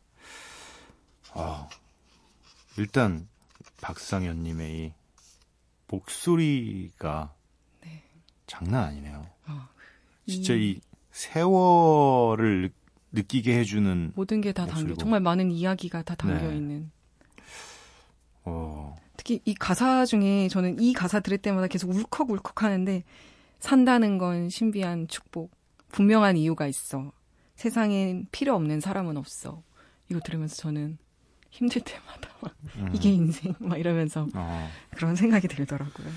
어, 1.33 1.67
일단 2.77 3.27
박상현님의 3.81 4.73
이 4.77 4.93
목소리가 5.87 7.33
네. 7.81 8.01
장난 8.47 8.85
아니네요. 8.85 9.27
어, 9.47 9.67
진짜 10.25 10.53
이, 10.53 10.69
이 10.71 10.81
세월을 11.11 12.71
느, 13.11 13.21
끼게 13.21 13.57
해주는 13.59 14.13
모든 14.15 14.39
게 14.39 14.53
다 14.53 14.65
담겨 14.65 14.95
정말 14.95 15.19
많은 15.19 15.51
이야기가 15.51 16.03
다 16.03 16.15
담겨 16.15 16.47
네. 16.47 16.55
있는. 16.55 16.91
어. 18.45 18.95
특히 19.17 19.41
이 19.43 19.53
가사 19.53 20.05
중에 20.05 20.47
저는 20.47 20.79
이 20.79 20.93
가사 20.93 21.19
들을 21.19 21.37
때마다 21.37 21.67
계속 21.67 21.89
울컥울컥 21.91 22.63
하는데 22.63 23.03
산다는 23.71 24.17
건 24.17 24.49
신비한 24.49 25.07
축복. 25.07 25.51
분명한 25.91 26.35
이유가 26.37 26.67
있어. 26.67 27.11
세상엔 27.55 28.27
필요 28.31 28.55
없는 28.55 28.79
사람은 28.81 29.17
없어. 29.17 29.61
이거 30.09 30.19
들으면서 30.19 30.55
저는 30.55 30.97
힘들 31.51 31.81
때마다 31.81 32.29
막 32.41 32.55
음. 32.77 32.89
이게 32.93 33.09
인생 33.11 33.53
막 33.59 33.77
이러면서 33.77 34.27
어. 34.33 34.69
그런 34.95 35.15
생각이 35.15 35.47
들더라고요. 35.47 36.07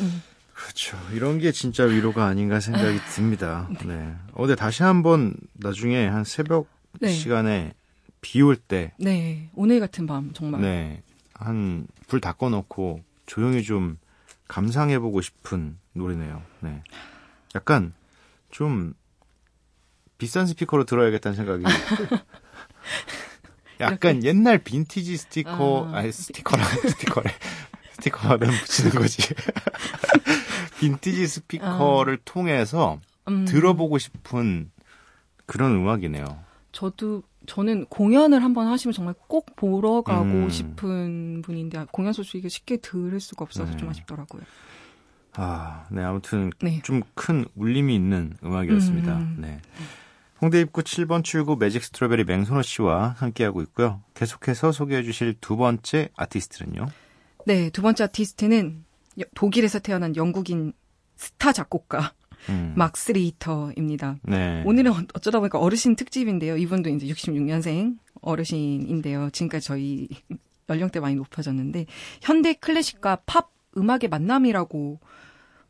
음. 0.00 0.22
그렇죠. 0.54 0.96
이런 1.12 1.38
게 1.38 1.52
진짜 1.52 1.84
위로가 1.84 2.24
아닌가 2.24 2.60
생각이 2.60 2.98
듭니다. 3.14 3.68
네. 3.80 3.86
네. 3.96 4.14
어제 4.32 4.54
다시 4.54 4.82
한번 4.82 5.34
나중에 5.54 6.06
한 6.06 6.24
새벽 6.24 6.68
네. 7.00 7.08
시간에 7.08 7.74
비 8.22 8.40
올 8.42 8.56
때. 8.56 8.92
네. 8.98 9.50
오늘 9.54 9.80
같은 9.80 10.06
밤 10.06 10.32
정말. 10.32 10.60
네. 10.62 11.02
한 11.34 11.86
불 12.08 12.20
다 12.20 12.32
꺼놓고 12.32 13.02
조용히 13.26 13.62
좀 13.64 13.98
감상해보고 14.48 15.20
싶은 15.20 15.78
노래네요. 15.92 16.42
네. 16.60 16.82
약간 17.54 17.92
좀 18.50 18.94
비싼 20.18 20.46
스피커로 20.46 20.84
들어야겠다는 20.84 21.36
생각이. 21.36 21.64
약간 23.80 24.16
이렇게? 24.16 24.28
옛날 24.28 24.58
빈티지 24.58 25.16
스티커, 25.16 25.90
아, 25.92 26.02
니 26.02 26.12
스티커랑 26.12 26.66
스티커래. 26.88 27.34
스티커는 27.92 28.50
붙이는 28.50 28.90
거지. 28.92 29.22
빈티지 30.80 31.26
스피커를 31.26 32.14
아. 32.14 32.22
통해서 32.24 33.00
음. 33.28 33.44
들어보고 33.44 33.98
싶은 33.98 34.70
그런 35.46 35.72
음악이네요. 35.72 36.24
저도 36.72 37.22
저는 37.46 37.86
공연을 37.86 38.42
한번 38.42 38.68
하시면 38.68 38.92
정말 38.92 39.14
꼭 39.26 39.56
보러 39.56 40.02
가고 40.02 40.24
음. 40.24 40.50
싶은 40.50 41.42
분인데 41.42 41.86
공연 41.92 42.12
소식을 42.12 42.50
쉽게 42.50 42.78
들을 42.78 43.18
수가 43.20 43.44
없어서 43.44 43.70
네. 43.72 43.76
좀 43.76 43.88
아쉽더라고요. 43.88 44.42
아, 45.34 45.86
네, 45.90 46.02
아무튼 46.02 46.50
네. 46.62 46.80
좀큰 46.82 47.46
울림이 47.54 47.94
있는 47.94 48.34
음악이었습니다. 48.42 49.16
음. 49.16 49.36
네. 49.40 49.60
홍대 50.40 50.60
입구 50.60 50.82
7번 50.82 51.24
출구 51.24 51.56
매직 51.56 51.82
스트로베리 51.84 52.24
맹선호 52.24 52.62
씨와 52.62 53.14
함께하고 53.18 53.62
있고요. 53.62 54.02
계속해서 54.14 54.72
소개해 54.72 55.02
주실 55.02 55.34
두 55.40 55.56
번째 55.56 56.10
아티스트는요? 56.16 56.88
네, 57.46 57.70
두 57.70 57.80
번째 57.82 58.04
아티스트는 58.04 58.84
독일에서 59.34 59.78
태어난 59.78 60.14
영국인 60.16 60.72
스타 61.16 61.52
작곡가 61.52 62.12
음. 62.48 62.74
막스 62.76 63.12
리히터입니다. 63.12 64.16
네. 64.22 64.62
오늘은 64.64 64.92
어, 64.92 64.96
어쩌다 65.14 65.38
보니까 65.38 65.58
어르신 65.58 65.96
특집인데요. 65.96 66.56
이분도 66.56 66.90
이제 66.90 67.06
66년생 67.06 67.96
어르신인데요. 68.20 69.30
지금까지 69.30 69.66
저희 69.66 70.08
연령대 70.68 71.00
많이 71.00 71.14
높아졌는데 71.14 71.86
현대 72.22 72.52
클래식과 72.54 73.22
팝 73.26 73.50
음악의 73.76 74.08
만남이라고 74.10 75.00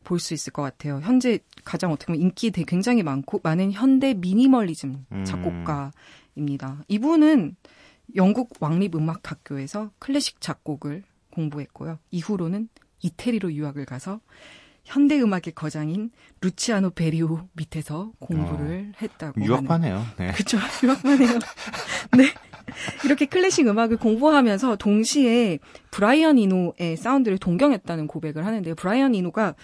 볼 0.07 0.19
수 0.19 0.33
있을 0.33 0.53
것 0.53 0.61
같아요. 0.61 1.01
현재 1.03 1.39
가장 1.65 1.91
어떻게 1.91 2.13
보면 2.13 2.21
인기 2.21 2.51
되게 2.51 2.65
굉장히 2.65 3.03
많고 3.03 3.41
많은 3.43 3.73
현대 3.73 4.13
미니멀리즘 4.13 5.05
음. 5.11 5.25
작곡가입니다. 5.25 6.71
음. 6.71 6.83
이분은 6.87 7.57
영국 8.15 8.53
왕립 8.61 8.95
음악 8.95 9.29
학교에서 9.29 9.91
클래식 9.99 10.39
작곡을 10.39 11.03
공부했고요. 11.31 11.99
이후로는 12.11 12.69
이태리로 13.01 13.51
유학을 13.51 13.85
가서 13.85 14.21
현대 14.87 15.19
음악의 15.19 15.51
거장인 15.53 16.11
루치아노 16.39 16.91
베리오 16.91 17.49
밑에서 17.53 18.11
공부를 18.19 18.93
어, 18.93 18.97
했다고. 19.01 19.41
유학파네요. 19.43 20.05
네. 20.17 20.31
그렇죠. 20.31 20.57
유학파네요. 20.81 21.39
네. 22.17 22.33
이렇게 23.03 23.25
클래식 23.25 23.67
음악을 23.67 23.97
공부하면서 23.97 24.77
동시에 24.77 25.59
브라이언 25.91 26.37
이노의 26.37 26.95
사운드를 26.97 27.37
동경했다는 27.37 28.07
고백을 28.07 28.45
하는데요. 28.45 28.75
브라이언 28.75 29.13
이노가 29.13 29.55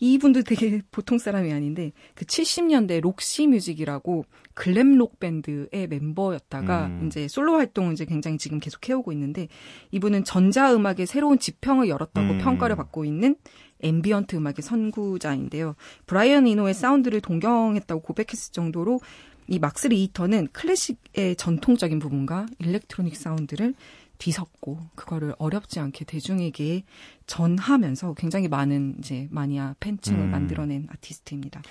이분도 0.00 0.42
되게 0.42 0.80
보통 0.90 1.18
사람이 1.18 1.52
아닌데 1.52 1.92
그 2.14 2.24
70년대 2.24 3.00
록시 3.00 3.46
뮤직이라고 3.46 4.24
glam 4.54 4.87
rock 4.87 5.20
밴드의 5.20 5.86
멤버였다가 5.88 6.86
음. 6.86 7.06
이제 7.06 7.28
솔로 7.28 7.54
활동을 7.56 7.92
이제 7.92 8.04
굉장히 8.04 8.38
지금 8.38 8.58
계속 8.58 8.88
해오고 8.88 9.12
있는데 9.12 9.48
이분은 9.92 10.24
전자 10.24 10.74
음악의 10.74 11.06
새로운 11.06 11.38
지평을 11.38 11.88
열었다고 11.88 12.34
음. 12.34 12.38
평가를 12.38 12.76
받고 12.76 13.04
있는 13.04 13.36
ambient 13.80 14.34
음악의 14.36 14.56
선구자인데요. 14.62 15.76
브라이언 16.06 16.48
이노의 16.48 16.74
사운드를 16.74 17.20
동경했다고 17.20 18.02
고백했을 18.02 18.52
정도로 18.52 19.00
이 19.48 19.58
막스 19.58 19.86
리히터는 19.88 20.48
클래식의 20.52 21.36
전통적인 21.36 21.98
부분과 21.98 22.46
electronic 22.58 23.16
사운드를 23.16 23.74
뒤섞고 24.18 24.80
그거를 24.94 25.34
어렵지 25.38 25.80
않게 25.80 26.04
대중에게 26.04 26.84
전하면서 27.26 28.14
굉장히 28.14 28.48
많은 28.48 28.96
이제 28.98 29.28
마니아 29.30 29.74
팬층을 29.80 30.20
음. 30.20 30.30
만들어낸 30.30 30.86
아티스트입니다. 30.90 31.62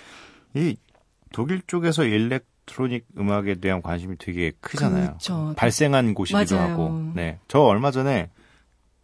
이 0.55 0.75
독일 1.31 1.61
쪽에서 1.67 2.03
electronic 2.05 3.05
음악에 3.17 3.55
대한 3.55 3.81
관심이 3.81 4.17
되게 4.17 4.51
크잖아요. 4.61 5.05
그렇죠. 5.07 5.53
발생한 5.57 6.13
곳이기도 6.13 6.55
맞아요. 6.55 6.71
하고. 6.71 7.11
네. 7.13 7.39
저 7.47 7.59
얼마 7.59 7.91
전에 7.91 8.29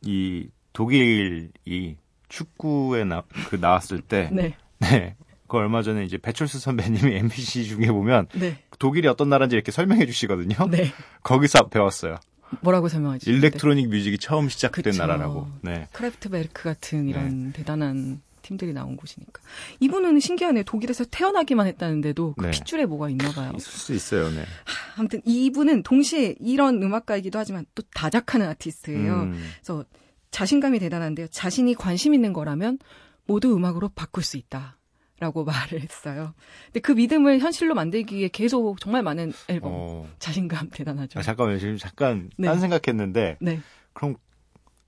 이 0.01 0.47
독일이 0.71 1.97
축구에 2.29 3.03
나, 3.03 3.23
그 3.49 3.55
나왔을 3.57 4.01
때 4.01 4.29
네. 4.33 4.55
네. 4.79 5.15
그 5.47 5.57
얼마 5.57 5.83
전에 5.83 6.03
이제 6.03 6.17
배철수 6.17 6.59
선배님이 6.59 7.13
MBC 7.17 7.65
중계 7.65 7.87
보면 7.87 8.27
네. 8.33 8.57
독일이 8.79 9.07
어떤 9.07 9.29
나라인지 9.29 9.55
이렇게 9.55 9.71
설명해 9.71 10.05
주시거든요. 10.07 10.67
네. 10.69 10.91
거기서 11.21 11.67
배웠어요. 11.67 12.15
뭐라고 12.61 12.89
설명하지? 12.89 13.29
electronic 13.29 13.89
music이 13.89 14.17
처음 14.17 14.49
시작된 14.49 14.83
그쵸. 14.83 14.97
나라라고. 14.97 15.47
네. 15.61 15.87
크래프트베르크 15.91 16.63
같은 16.63 17.07
이런 17.07 17.47
네. 17.47 17.53
대단한 17.53 18.21
팀들이 18.41 18.73
나온 18.73 18.97
곳이니까. 18.97 19.41
이분은 19.79 20.19
신기하네요. 20.19 20.63
독일에서 20.63 21.05
태어나기만 21.05 21.65
했다는데도 21.67 22.35
그 22.37 22.45
네. 22.45 22.51
핏줄에 22.51 22.85
뭐가 22.85 23.09
있나 23.09 23.31
봐요. 23.31 23.53
있을 23.55 23.71
수 23.71 23.93
있어요, 23.93 24.29
네. 24.31 24.41
하, 24.41 24.99
아무튼 24.99 25.21
이분은 25.25 25.83
동시에 25.83 26.35
이런 26.39 26.83
음악가이기도 26.83 27.39
하지만 27.39 27.65
또 27.73 27.83
다작하는 27.93 28.47
아티스트예요. 28.49 29.13
음. 29.13 29.39
그래서 29.55 29.85
자신감이 30.31 30.79
대단한데요. 30.79 31.27
자신이 31.27 31.75
관심 31.75 32.13
있는 32.13 32.33
거라면 32.33 32.79
모두 33.25 33.55
음악으로 33.55 33.89
바꿀 33.89 34.23
수 34.23 34.35
있다. 34.37 34.77
라고 35.19 35.43
말을 35.45 35.81
했어요. 35.81 36.33
근데 36.65 36.79
그 36.79 36.91
믿음을 36.91 37.39
현실로 37.39 37.75
만들기 37.75 38.15
위해 38.17 38.29
계속 38.29 38.79
정말 38.79 39.03
많은 39.03 39.33
앨범 39.47 39.71
어. 39.73 40.07
자신감 40.19 40.69
대단하죠. 40.73 41.19
아, 41.19 41.21
잠깐만요. 41.21 41.59
지금 41.59 41.77
잠깐 41.77 42.29
네. 42.37 42.47
딴 42.47 42.59
생각했는데 42.59 43.37
네. 43.39 43.59
그럼 43.93 44.15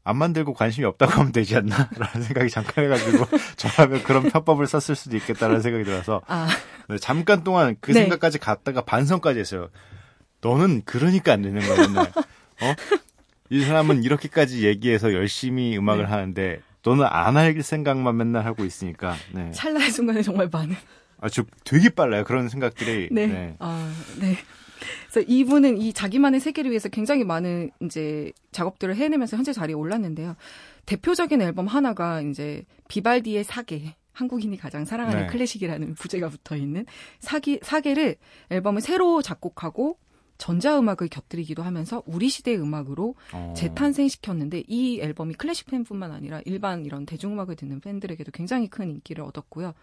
안 0.04 0.18
만들고 0.18 0.54
관심이 0.54 0.86
없다고 0.86 1.14
하면 1.14 1.32
되지 1.32 1.56
않나? 1.58 1.90
라는 1.98 2.22
생각이 2.22 2.50
잠깐 2.50 2.86
해가지고 2.86 3.26
저라면 3.56 4.04
그런 4.04 4.24
편법을 4.30 4.68
썼을 4.68 4.96
수도 4.96 5.18
있겠다라는 5.18 5.62
생각이 5.62 5.84
들어서 5.84 6.22
아. 6.28 6.48
네, 6.90 6.98
잠깐 7.00 7.44
동안 7.44 7.76
그 7.82 7.92
네. 7.92 8.02
생각까지 8.02 8.38
갔다가 8.38 8.82
반성까지 8.82 9.40
했어요. 9.40 9.70
너는 10.42 10.84
그러니까 10.86 11.34
안 11.34 11.42
되는 11.42 11.60
거야, 11.60 11.88
맨날. 11.88 12.06
어? 12.06 12.76
이 13.50 13.64
사람은 13.64 14.04
이렇게까지 14.04 14.66
얘기해서 14.66 15.14
열심히 15.14 15.76
음악을 15.78 16.04
네. 16.04 16.10
하는데 16.10 16.62
너는 16.86 17.06
안 17.06 17.36
할 17.36 17.62
생각만 17.62 18.16
맨날 18.16 18.46
하고 18.46 18.64
있으니까. 18.64 19.16
네. 19.34 19.52
찰나의 19.52 19.92
순간에 19.92 20.22
정말 20.22 20.50
많은. 20.52 20.76
아, 21.20 21.30
저 21.30 21.44
되게 21.64 21.90
빨라요. 21.90 22.24
그런 22.24 22.48
생각들이. 22.50 23.10
네. 23.12 23.28
네. 23.28 23.56
아, 23.60 23.92
네. 24.20 24.36
그래서 25.10 25.26
이분은 25.28 25.78
이 25.78 25.94
자기만의 25.94 26.40
세계를 26.40 26.70
위해서 26.70 26.90
굉장히 26.90 27.24
많은 27.24 27.72
이제 27.82 28.32
작업들을 28.52 28.96
해내면서 28.96 29.36
현재 29.38 29.52
자리에 29.52 29.74
올랐는데요. 29.74 30.36
대표적인 30.86 31.42
앨범 31.42 31.68
하나가 31.68 32.22
이제 32.22 32.64
비발디의 32.88 33.44
사계. 33.44 33.96
한국인이 34.14 34.56
가장 34.58 34.86
사랑하는 34.86 35.22
네. 35.22 35.28
클래식이라는 35.28 35.96
부제가 35.96 36.30
붙어 36.30 36.56
있는 36.56 36.86
사기 37.20 37.60
사계를 37.62 38.16
앨범을 38.50 38.80
새로 38.82 39.22
작곡하고 39.22 39.98
전자음악을 40.38 41.08
곁들이기도 41.08 41.64
하면서 41.64 42.04
우리 42.06 42.30
시대의 42.30 42.60
음악으로 42.60 43.16
어. 43.34 43.54
재탄생시켰는데 43.56 44.64
이 44.68 45.00
앨범이 45.00 45.36
클래식 45.36 45.68
팬뿐만 45.68 46.12
아니라 46.12 46.42
일반 46.46 46.86
이런 46.86 47.06
대중음악을 47.06 47.56
듣는 47.56 47.80
팬들에게도 47.80 48.32
굉장히 48.32 48.68
큰 48.68 48.90
인기를 48.90 49.24
얻었고요. 49.24 49.74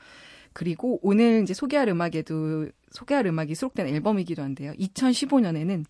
그리고 0.53 0.99
오늘 1.03 1.43
이제 1.43 1.55
소개할 1.55 1.89
음악에도 1.89 2.69
소개할 2.91 3.27
음악이 3.27 3.55
수록된 3.55 3.87
앨범이기도 3.87 4.43
한데요. 4.43 4.73
2015년에는 4.75 5.85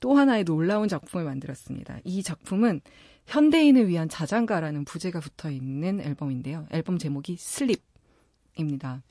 또 0.00 0.14
하나의 0.16 0.44
놀라운 0.44 0.88
작품을 0.88 1.24
만들었습니다. 1.24 1.98
이 2.04 2.22
작품은 2.22 2.80
현대인을 3.26 3.88
위한 3.88 4.08
자장가라는 4.08 4.84
부제가 4.84 5.20
붙어 5.20 5.50
있는 5.50 6.00
앨범인데요. 6.00 6.66
앨범 6.70 6.98
제목이 6.98 7.36
슬립입니다. 7.38 9.02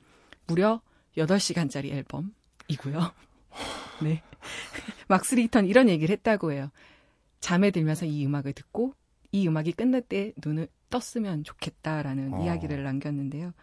무려 0.47 0.81
8시간짜리 1.17 1.91
앨범이고요. 1.91 3.11
네. 4.03 4.21
막스 5.07 5.35
리히턴 5.35 5.65
이런 5.65 5.89
얘기를 5.89 6.13
했다고 6.13 6.51
해요. 6.51 6.69
잠에 7.39 7.71
들면서 7.71 8.05
이 8.05 8.25
음악을 8.25 8.53
듣고 8.53 8.93
이 9.31 9.47
음악이 9.47 9.73
끝날 9.73 10.01
때 10.01 10.33
눈을 10.43 10.67
떴으면 10.89 11.43
좋겠다라는 11.43 12.33
어. 12.33 12.43
이야기를 12.43 12.83
남겼는데요. 12.83 13.53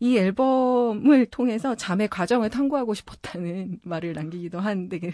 이 0.00 0.16
앨범을 0.16 1.26
통해서 1.26 1.74
잠의 1.74 2.06
과정을 2.08 2.50
탐구하고 2.50 2.94
싶었다는 2.94 3.80
말을 3.82 4.12
남기기도 4.12 4.60
한 4.60 4.88
되게 4.88 5.12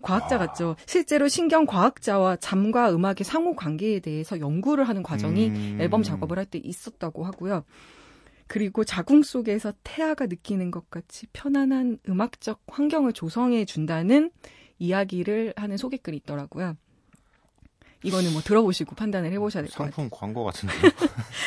과학자 0.00 0.38
같죠. 0.38 0.74
실제로 0.86 1.28
신경 1.28 1.66
과학자와 1.66 2.36
잠과 2.36 2.94
음악의 2.94 3.24
상호 3.24 3.54
관계에 3.54 4.00
대해서 4.00 4.40
연구를 4.40 4.88
하는 4.88 5.02
과정이 5.02 5.48
음. 5.48 5.78
앨범 5.80 6.02
작업을 6.02 6.38
할 6.38 6.46
때 6.46 6.58
있었다고 6.58 7.24
하고요. 7.24 7.64
그리고 8.46 8.84
자궁 8.84 9.22
속에서 9.22 9.72
태아가 9.84 10.26
느끼는 10.26 10.70
것 10.70 10.90
같이 10.90 11.26
편안한 11.32 11.98
음악적 12.08 12.60
환경을 12.66 13.12
조성해 13.12 13.64
준다는 13.64 14.30
이야기를 14.78 15.54
하는 15.56 15.76
소개글이 15.76 16.18
있더라고요. 16.18 16.76
이거는 18.04 18.32
뭐 18.32 18.42
들어보시고 18.42 18.96
판단을 18.96 19.30
해보셔야 19.32 19.62
될 19.62 19.70
것 19.70 19.78
같아요. 19.78 19.92
상품 19.92 20.10
광고 20.10 20.42
같은데. 20.44 20.74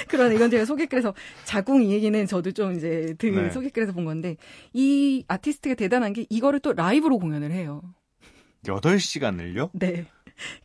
그런 0.08 0.34
이건 0.34 0.50
제가 0.50 0.64
소개글에서 0.66 1.14
자궁 1.44 1.84
이 1.84 1.92
얘기는 1.92 2.26
저도 2.28 2.52
좀 2.54 2.74
이제 2.76 3.14
그 3.18 3.26
네. 3.26 3.50
소개글에서 3.50 3.92
본 3.92 4.06
건데 4.06 4.38
이 4.74 5.26
아티스트가 5.28 5.76
대단한 5.76 6.14
게 6.14 6.26
이거를 6.30 6.60
또 6.62 6.72
라이브로 6.72 7.20
공연을 7.20 7.52
해요. 7.52 7.82
8시간을요? 8.64 9.70
네. 9.74 10.06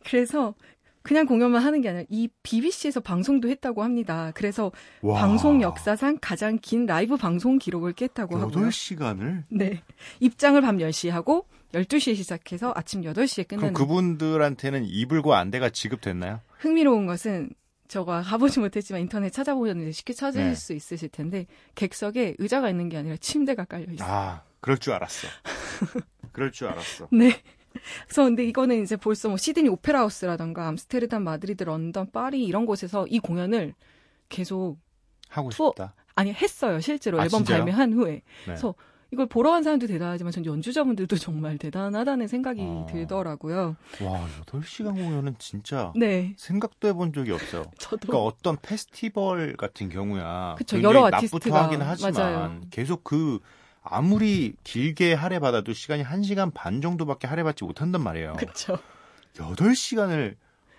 그래서 0.05 0.55
그냥 1.03 1.25
공연만 1.25 1.61
하는 1.61 1.81
게 1.81 1.89
아니라 1.89 2.05
이 2.09 2.29
BBC에서 2.43 2.99
방송도 2.99 3.49
했다고 3.49 3.83
합니다. 3.83 4.31
그래서 4.35 4.71
와. 5.01 5.19
방송 5.19 5.61
역사상 5.61 6.19
가장 6.21 6.57
긴 6.61 6.85
라이브 6.85 7.17
방송 7.17 7.57
기록을 7.57 7.93
깼다고 7.93 8.37
하고요. 8.37 8.67
8시간을? 8.69 9.43
네. 9.49 9.81
입장을 10.19 10.59
밤 10.61 10.77
10시 10.77 11.09
하고 11.09 11.47
12시에 11.73 12.15
시작해서 12.15 12.73
아침 12.75 13.01
8시에 13.01 13.47
끝나는. 13.47 13.73
그럼 13.73 13.87
그분들한테는 13.87 14.85
이불과 14.85 15.37
안대가 15.37 15.69
지급됐나요? 15.69 16.41
흥미로운 16.59 17.05
것은 17.05 17.49
저가 17.87 18.21
가보지 18.21 18.59
못했지만 18.59 19.01
인터넷 19.01 19.31
찾아보셨는데 19.31 19.91
쉽게 19.91 20.13
찾으실 20.13 20.49
네. 20.49 20.55
수 20.55 20.73
있으실 20.73 21.09
텐데 21.09 21.45
객석에 21.75 22.35
의자가 22.37 22.69
있는 22.69 22.89
게 22.89 22.97
아니라 22.97 23.17
침대가 23.17 23.65
깔려 23.65 23.91
있어요. 23.91 24.09
아, 24.09 24.43
그럴 24.61 24.77
줄 24.77 24.93
알았어. 24.93 25.27
그럴 26.31 26.51
줄 26.51 26.67
알았어. 26.67 27.07
네. 27.11 27.41
그래서 28.05 28.23
근데 28.23 28.45
이거는 28.45 28.81
이제 28.81 28.95
벌써 28.95 29.27
뭐 29.27 29.37
시드니 29.37 29.69
오페라 29.69 30.01
하우스라던가 30.01 30.67
암스테르담, 30.67 31.23
마드리드, 31.23 31.63
런던, 31.63 32.11
파리 32.11 32.43
이런 32.45 32.65
곳에서 32.65 33.07
이 33.07 33.19
공연을 33.19 33.73
계속 34.29 34.77
하고 35.29 35.49
투어, 35.49 35.69
싶다. 35.71 35.93
아니 36.15 36.33
했어요 36.33 36.79
실제로 36.79 37.19
아, 37.19 37.23
앨범 37.23 37.39
진짜요? 37.39 37.59
발매한 37.59 37.93
후에. 37.93 38.11
네. 38.11 38.23
그래서 38.45 38.75
이걸 39.11 39.25
보러 39.27 39.51
간 39.51 39.61
사람도 39.61 39.87
대단하지만 39.87 40.31
전 40.31 40.45
연주자분들도 40.45 41.17
정말 41.17 41.57
대단하다는 41.57 42.27
생각이 42.27 42.61
아. 42.61 42.85
들더라고요. 42.89 43.75
와, 44.01 44.27
8시간 44.45 44.93
공연은 44.95 45.35
진짜 45.37 45.91
네. 45.97 46.33
생각도 46.37 46.87
해본 46.87 47.11
적이 47.13 47.33
없어요. 47.33 47.65
저도. 47.77 48.07
그러니까 48.07 48.23
어떤 48.23 48.57
페스티벌 48.61 49.57
같은 49.57 49.89
경우야. 49.89 50.55
그쵸, 50.57 50.81
여러 50.81 51.05
아티스트가. 51.07 51.65
하긴 51.65 51.81
하지만 51.81 52.13
맞아요. 52.13 52.61
계속 52.69 53.03
그 53.03 53.39
아무리 53.83 54.53
길게 54.63 55.13
할애받아도 55.13 55.73
시간이 55.73 56.03
1시간 56.03 56.51
반 56.53 56.81
정도밖에 56.81 57.27
할애받지 57.27 57.65
못한단 57.65 58.01
말이에요. 58.03 58.33
그렇죠. 58.37 58.77
8시간을 59.35 60.35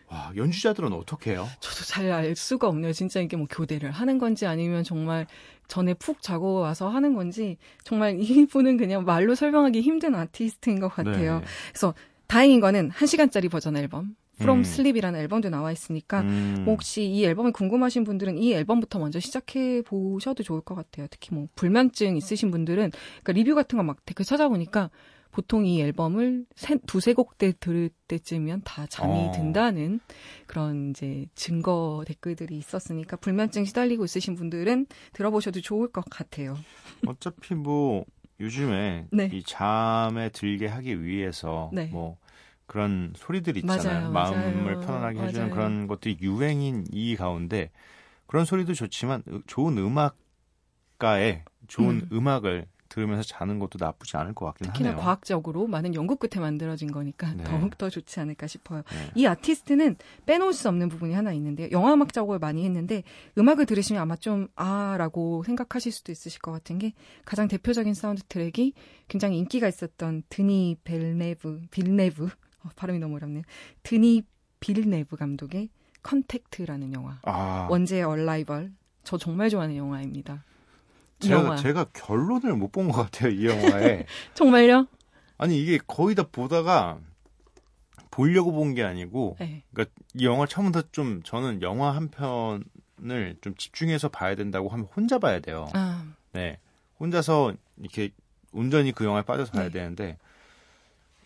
와, 0.08 0.30
연주자들은 0.36 0.92
어떻게 0.92 1.32
해요? 1.32 1.48
저도 1.60 1.84
잘 1.86 2.10
알 2.12 2.36
수가 2.36 2.68
없네요. 2.68 2.92
진짜 2.92 3.20
이게 3.20 3.36
뭐 3.36 3.46
교대를 3.48 3.90
하는 3.90 4.18
건지 4.18 4.46
아니면 4.46 4.84
정말 4.84 5.26
전에 5.72 5.94
푹 5.94 6.20
자고 6.20 6.56
와서 6.60 6.88
하는 6.90 7.14
건지 7.14 7.56
정말 7.82 8.18
이분은 8.20 8.76
그냥 8.76 9.04
말로 9.06 9.34
설명하기 9.34 9.80
힘든 9.80 10.14
아티스트인 10.14 10.80
것 10.80 10.88
같아요. 10.88 11.38
네. 11.38 11.44
그래서 11.70 11.94
다행인 12.26 12.60
거는 12.60 12.90
1시간짜리 12.90 13.50
버전 13.50 13.76
앨범 13.78 14.14
From 14.40 14.60
음. 14.60 14.64
Sleep이라는 14.64 15.18
앨범도 15.20 15.48
나와 15.50 15.72
있으니까 15.72 16.20
음. 16.22 16.62
뭐 16.64 16.74
혹시 16.74 17.04
이 17.04 17.24
앨범이 17.24 17.52
궁금하신 17.52 18.04
분들은 18.04 18.38
이 18.38 18.52
앨범부터 18.52 18.98
먼저 18.98 19.18
시작해 19.20 19.80
보셔도 19.82 20.42
좋을 20.42 20.60
것 20.62 20.74
같아요. 20.74 21.06
특히 21.10 21.34
뭐 21.34 21.48
불면증 21.54 22.16
있으신 22.16 22.50
분들은 22.50 22.90
그러니까 23.22 23.32
리뷰 23.32 23.54
같은 23.54 23.76
거 23.78 23.82
막 23.84 24.04
댓글 24.04 24.24
찾아보니까 24.24 24.90
보통 25.32 25.66
이 25.66 25.80
앨범을 25.80 26.44
세, 26.54 26.76
두세 26.86 27.14
곡대 27.14 27.54
들을 27.58 27.90
때쯤이면 28.06 28.62
다 28.64 28.86
잠이 28.86 29.28
어. 29.28 29.32
든다는 29.32 29.98
그런 30.46 30.90
이제 30.90 31.26
증거 31.34 32.04
댓글들이 32.06 32.56
있었으니까 32.56 33.16
불면증 33.16 33.64
시달리고 33.64 34.04
있으신 34.04 34.36
분들은 34.36 34.86
들어보셔도 35.14 35.62
좋을 35.62 35.90
것 35.90 36.04
같아요. 36.10 36.54
어차피 37.06 37.54
뭐 37.54 38.04
요즘에 38.40 39.06
네. 39.10 39.30
이 39.32 39.42
잠에 39.42 40.28
들게 40.28 40.66
하기 40.66 41.02
위해서 41.02 41.70
네. 41.72 41.86
뭐 41.86 42.18
그런 42.66 43.12
소리들 43.16 43.56
있잖아요. 43.56 44.10
맞아요, 44.10 44.12
마음을 44.12 44.64
맞아요. 44.74 44.86
편안하게 44.86 45.14
맞아요. 45.16 45.28
해주는 45.28 45.50
그런 45.50 45.86
것들이 45.86 46.18
유행인 46.20 46.84
이 46.92 47.16
가운데 47.16 47.70
그런 48.26 48.44
소리도 48.44 48.74
좋지만 48.74 49.22
좋은 49.46 49.78
음악가의 49.78 51.44
좋은 51.68 52.06
음. 52.12 52.28
악을 52.28 52.66
들으면서 52.92 53.22
자는 53.22 53.58
것도 53.58 53.78
나쁘지 53.80 54.18
않을 54.18 54.34
것 54.34 54.44
같긴 54.46 54.66
특히나 54.66 54.90
하네요. 54.90 54.96
특히나 54.96 55.04
과학적으로 55.04 55.66
많은 55.66 55.94
연구 55.94 56.16
끝에 56.16 56.40
만들어진 56.40 56.92
거니까 56.92 57.32
네. 57.32 57.44
더욱 57.44 57.78
더 57.78 57.88
좋지 57.88 58.20
않을까 58.20 58.46
싶어요. 58.46 58.82
네. 58.82 59.10
이 59.14 59.26
아티스트는 59.26 59.96
빼놓을 60.26 60.52
수 60.52 60.68
없는 60.68 60.90
부분이 60.90 61.14
하나 61.14 61.32
있는데요. 61.32 61.68
영화 61.72 61.94
음악 61.94 62.12
작업을 62.12 62.38
많이 62.38 62.64
했는데 62.64 63.02
음악을 63.38 63.64
들으시면 63.64 64.02
아마 64.02 64.16
좀 64.16 64.48
아라고 64.56 65.42
생각하실 65.44 65.90
수도 65.90 66.12
있으실 66.12 66.42
것 66.42 66.52
같은 66.52 66.78
게 66.78 66.92
가장 67.24 67.48
대표적인 67.48 67.94
사운드 67.94 68.22
트랙이 68.24 68.74
굉장히 69.08 69.38
인기가 69.38 69.68
있었던 69.68 70.24
드니 70.28 70.76
벨네브 70.84 71.62
빌네브 71.70 72.26
어, 72.64 72.68
발음이 72.76 72.98
너무 72.98 73.16
어렵네요. 73.16 73.42
드니 73.82 74.22
빌네브 74.60 75.16
감독의 75.16 75.70
컨택트라는 76.02 76.92
영화. 76.92 77.18
아. 77.22 77.68
원제의 77.70 78.02
Arrival. 78.02 78.72
저 79.02 79.16
정말 79.16 79.48
좋아하는 79.48 79.76
영화입니다. 79.76 80.44
제가, 81.28 81.40
영화. 81.42 81.56
제가 81.56 81.84
결론을 81.92 82.54
못 82.56 82.72
본 82.72 82.88
것 82.90 83.02
같아요, 83.02 83.30
이 83.30 83.46
영화에. 83.46 84.06
정말요? 84.34 84.86
아니, 85.38 85.60
이게 85.60 85.78
거의 85.86 86.14
다 86.14 86.24
보다가 86.30 86.98
보려고 88.10 88.52
본 88.52 88.74
게 88.74 88.82
아니고, 88.82 89.36
네. 89.40 89.62
그러니까 89.72 89.94
이 90.14 90.24
영화 90.26 90.46
처음부터 90.46 90.88
좀 90.92 91.22
저는 91.22 91.62
영화 91.62 91.90
한 91.94 92.08
편을 92.08 93.36
좀 93.40 93.54
집중해서 93.56 94.08
봐야 94.08 94.34
된다고 94.34 94.68
하면 94.68 94.86
혼자 94.94 95.18
봐야 95.18 95.40
돼요. 95.40 95.68
아. 95.74 96.04
네. 96.32 96.58
혼자서 97.00 97.54
이렇게 97.80 98.10
온전히 98.52 98.92
그 98.92 99.04
영화에 99.04 99.22
빠져서 99.22 99.52
봐야 99.52 99.64
네. 99.64 99.70
되는데, 99.70 100.18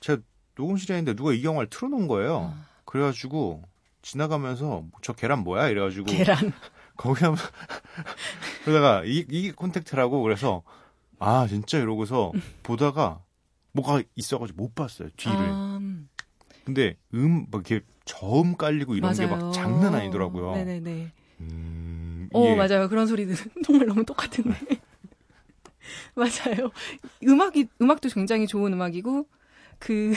제가 0.00 0.22
녹음실에 0.56 0.96
있는데 0.98 1.16
누가 1.16 1.32
이 1.32 1.42
영화를 1.44 1.68
틀어놓은 1.70 2.06
거예요. 2.08 2.52
아. 2.54 2.66
그래가지고 2.84 3.62
지나가면서 4.02 4.84
저 5.02 5.12
계란 5.12 5.40
뭐야? 5.40 5.68
이래가지고 5.68 6.06
계란 6.06 6.52
거기 6.96 7.24
하면 7.24 7.36
그러다가 8.64 9.04
이, 9.04 9.24
이게 9.30 9.52
콘택트라고 9.52 10.22
그래서 10.22 10.62
아 11.18 11.46
진짜 11.48 11.78
이러고서 11.78 12.32
보다가 12.62 13.22
뭐가 13.72 14.02
있어가지고 14.14 14.62
못 14.62 14.74
봤어요 14.74 15.08
뒤를. 15.16 15.36
아... 15.38 15.80
근데 16.64 16.96
음 17.14 17.46
막 17.50 17.68
이렇게 17.70 17.84
저음 18.04 18.56
깔리고 18.56 18.94
이런 18.96 19.12
게 19.14 19.26
막 19.26 19.52
장난 19.52 19.94
아니더라고요. 19.94 20.52
네네네. 20.54 21.12
음, 21.40 22.28
어 22.32 22.54
맞아요 22.56 22.88
그런 22.88 23.06
소리들 23.06 23.34
정말 23.64 23.86
너무 23.86 24.04
똑같은데. 24.04 24.56
맞아요. 26.14 26.70
음악이 27.22 27.68
음악도 27.80 28.08
굉장히 28.08 28.46
좋은 28.46 28.72
음악이고 28.72 29.28
그 29.78 30.14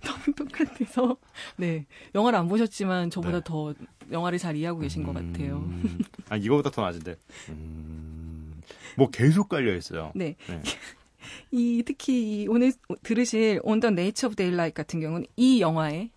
너무 0.04 0.34
똑같아서 0.34 1.16
네 1.56 1.86
영화를 2.14 2.38
안 2.38 2.48
보셨지만 2.48 3.10
저보다 3.10 3.38
네. 3.38 3.44
더 3.44 3.74
영화를 4.10 4.38
잘 4.38 4.56
이해하고 4.56 4.80
계신 4.80 5.02
것 5.02 5.12
같아요. 5.14 5.58
음, 5.58 5.98
아 6.28 6.36
이거보다 6.36 6.70
더 6.70 6.82
낮은데 6.82 7.16
음, 7.50 8.60
뭐 8.96 9.10
계속 9.10 9.48
깔려 9.48 9.74
있어요. 9.74 10.12
네. 10.14 10.36
네. 10.48 10.62
이 11.52 11.82
특히 11.84 12.46
오늘 12.48 12.72
들으실 13.02 13.60
On 13.62 13.80
the 13.80 13.92
Nature 13.92 14.30
of 14.30 14.36
Daylight 14.36 14.74
같은 14.74 15.00
경우는 15.00 15.26
이 15.36 15.60
영화의 15.60 16.10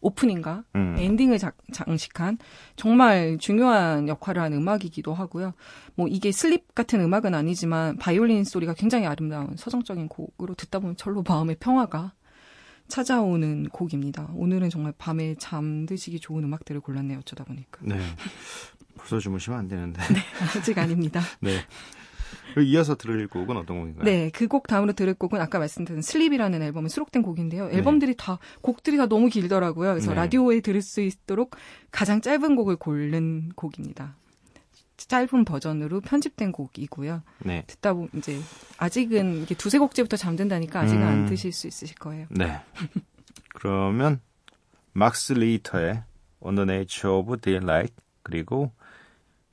오프닝과 0.00 0.64
음. 0.76 0.96
엔딩을 0.98 1.38
자, 1.38 1.52
장식한 1.72 2.38
정말 2.76 3.38
중요한 3.38 4.08
역할을 4.08 4.40
하는 4.42 4.58
음악이기도 4.58 5.12
하고요. 5.12 5.52
뭐 5.94 6.08
이게 6.08 6.32
슬립 6.32 6.74
같은 6.74 7.00
음악은 7.00 7.34
아니지만 7.34 7.96
바이올린 7.96 8.44
소리가 8.44 8.74
굉장히 8.74 9.06
아름다운 9.06 9.56
서정적인 9.56 10.08
곡으로 10.08 10.54
듣다 10.54 10.78
보면 10.78 10.96
절로 10.96 11.22
마음의 11.26 11.56
평화가 11.60 12.14
찾아오는 12.90 13.68
곡입니다. 13.70 14.28
오늘은 14.34 14.68
정말 14.70 14.92
밤에 14.98 15.34
잠드시기 15.38 16.20
좋은 16.20 16.44
음악들을 16.44 16.80
골랐네요. 16.82 17.18
어쩌다 17.20 17.44
보니까. 17.44 17.80
네. 17.82 17.98
벌써 18.96 19.18
주무시면 19.18 19.58
안 19.58 19.68
되는데. 19.68 20.02
네, 20.12 20.20
아직 20.58 20.76
아닙니다. 20.76 21.22
네. 21.40 21.60
이어서 22.64 22.96
들을 22.96 23.26
곡은 23.28 23.56
어떤 23.56 23.78
곡인가요? 23.80 24.04
네, 24.04 24.30
그 24.30 24.46
곡 24.48 24.66
다음으로 24.66 24.92
들을 24.92 25.14
곡은 25.14 25.40
아까 25.40 25.58
말씀드린 25.60 26.02
슬립이라는 26.02 26.60
앨범에 26.62 26.88
수록된 26.88 27.22
곡인데요. 27.22 27.68
네. 27.68 27.76
앨범들이 27.76 28.12
네. 28.12 28.16
다 28.16 28.38
곡들이 28.60 28.96
다 28.96 29.06
너무 29.06 29.28
길더라고요. 29.28 29.90
그래서 29.90 30.10
네. 30.10 30.16
라디오에 30.16 30.60
들을 30.60 30.82
수 30.82 31.00
있도록 31.00 31.56
가장 31.92 32.20
짧은 32.20 32.56
곡을 32.56 32.76
고른 32.76 33.50
곡입니다. 33.54 34.16
짧은 35.10 35.44
버전으로 35.44 36.02
편집된 36.02 36.52
곡이고요. 36.52 37.22
네. 37.40 37.64
듣다 37.66 37.94
보면 37.94 38.10
이제 38.14 38.40
아직은 38.78 39.42
이게 39.42 39.56
두세 39.56 39.78
곡째부터 39.78 40.16
잠든다니까 40.16 40.78
아직은 40.78 41.02
음. 41.02 41.06
안 41.08 41.26
드실 41.26 41.50
수 41.50 41.66
있으실 41.66 41.96
거예요. 41.96 42.28
네. 42.30 42.60
그러면 43.52 44.20
막스 44.92 45.32
리터의 45.32 46.04
On 46.38 46.54
the 46.54 46.62
Nature 46.62 47.16
of 47.16 47.36
Daylight 47.38 47.92
그리고 48.22 48.70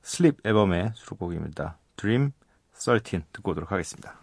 슬립 0.02 0.46
앨범의 0.46 0.92
수록곡입니다. 0.94 1.76
Dream 1.96 2.30
13 2.74 3.24
듣고 3.32 3.50
오도록 3.50 3.72
하겠습니다. 3.72 4.16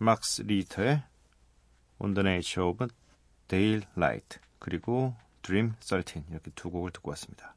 막스 0.00 0.42
리히터의 0.42 1.02
On 1.98 2.14
the 2.14 2.26
Nature 2.26 2.68
of 2.70 2.86
Daylight 3.48 4.38
그리고 4.58 5.14
Dream 5.42 5.74
13 5.80 6.24
이렇게 6.30 6.50
두 6.54 6.70
곡을 6.70 6.90
듣고 6.92 7.10
왔습니다. 7.10 7.54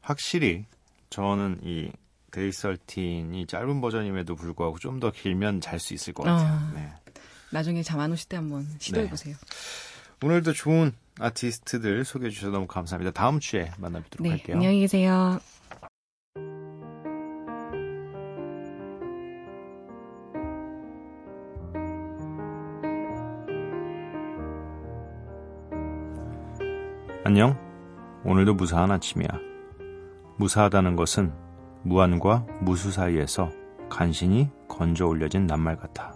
확실히 0.00 0.64
저는 1.10 1.60
이 1.62 1.90
데이 2.30 2.50
13이 2.50 3.48
짧은 3.48 3.80
버전임에도 3.80 4.34
불구하고 4.36 4.78
좀 4.78 5.00
더 5.00 5.10
길면 5.10 5.60
잘 5.60 5.78
수 5.78 5.94
있을 5.94 6.12
것 6.12 6.24
같아요. 6.24 6.54
어, 6.54 6.70
네. 6.74 6.92
나중에 7.50 7.82
잠 7.82 8.00
안 8.00 8.12
오실 8.12 8.28
때 8.28 8.36
한번 8.36 8.66
시도해 8.78 9.08
보세요. 9.08 9.34
네. 9.36 10.26
오늘도 10.26 10.52
좋은 10.52 10.92
아티스트들 11.20 12.04
소개해 12.04 12.30
주셔서 12.30 12.50
너무 12.52 12.66
감사합니다. 12.66 13.12
다음 13.12 13.38
주에 13.40 13.70
만나뵙도록 13.78 14.24
네, 14.24 14.30
할게요. 14.30 14.56
안녕히 14.56 14.80
계세요. 14.80 15.40
안녕. 27.28 27.58
오늘도 28.24 28.54
무사한 28.54 28.90
아침이야. 28.90 29.28
무사하다는 30.38 30.96
것은 30.96 31.30
무한과 31.82 32.46
무수 32.62 32.90
사이에서 32.90 33.50
간신히 33.90 34.48
건져 34.66 35.06
올려진 35.06 35.46
낱말 35.46 35.76
같아. 35.76 36.14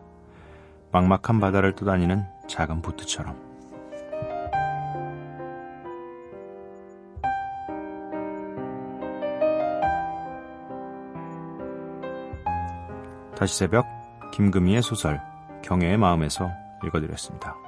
막막한 0.91 1.39
바다를 1.39 1.75
떠다니는 1.75 2.25
작은 2.49 2.81
보트처럼. 2.81 3.39
다시 13.37 13.59
새벽 13.59 13.85
김금희의 14.33 14.81
소설 14.81 15.21
경애의 15.61 15.99
마음에서 15.99 16.51
읽어드렸습니다. 16.87 17.62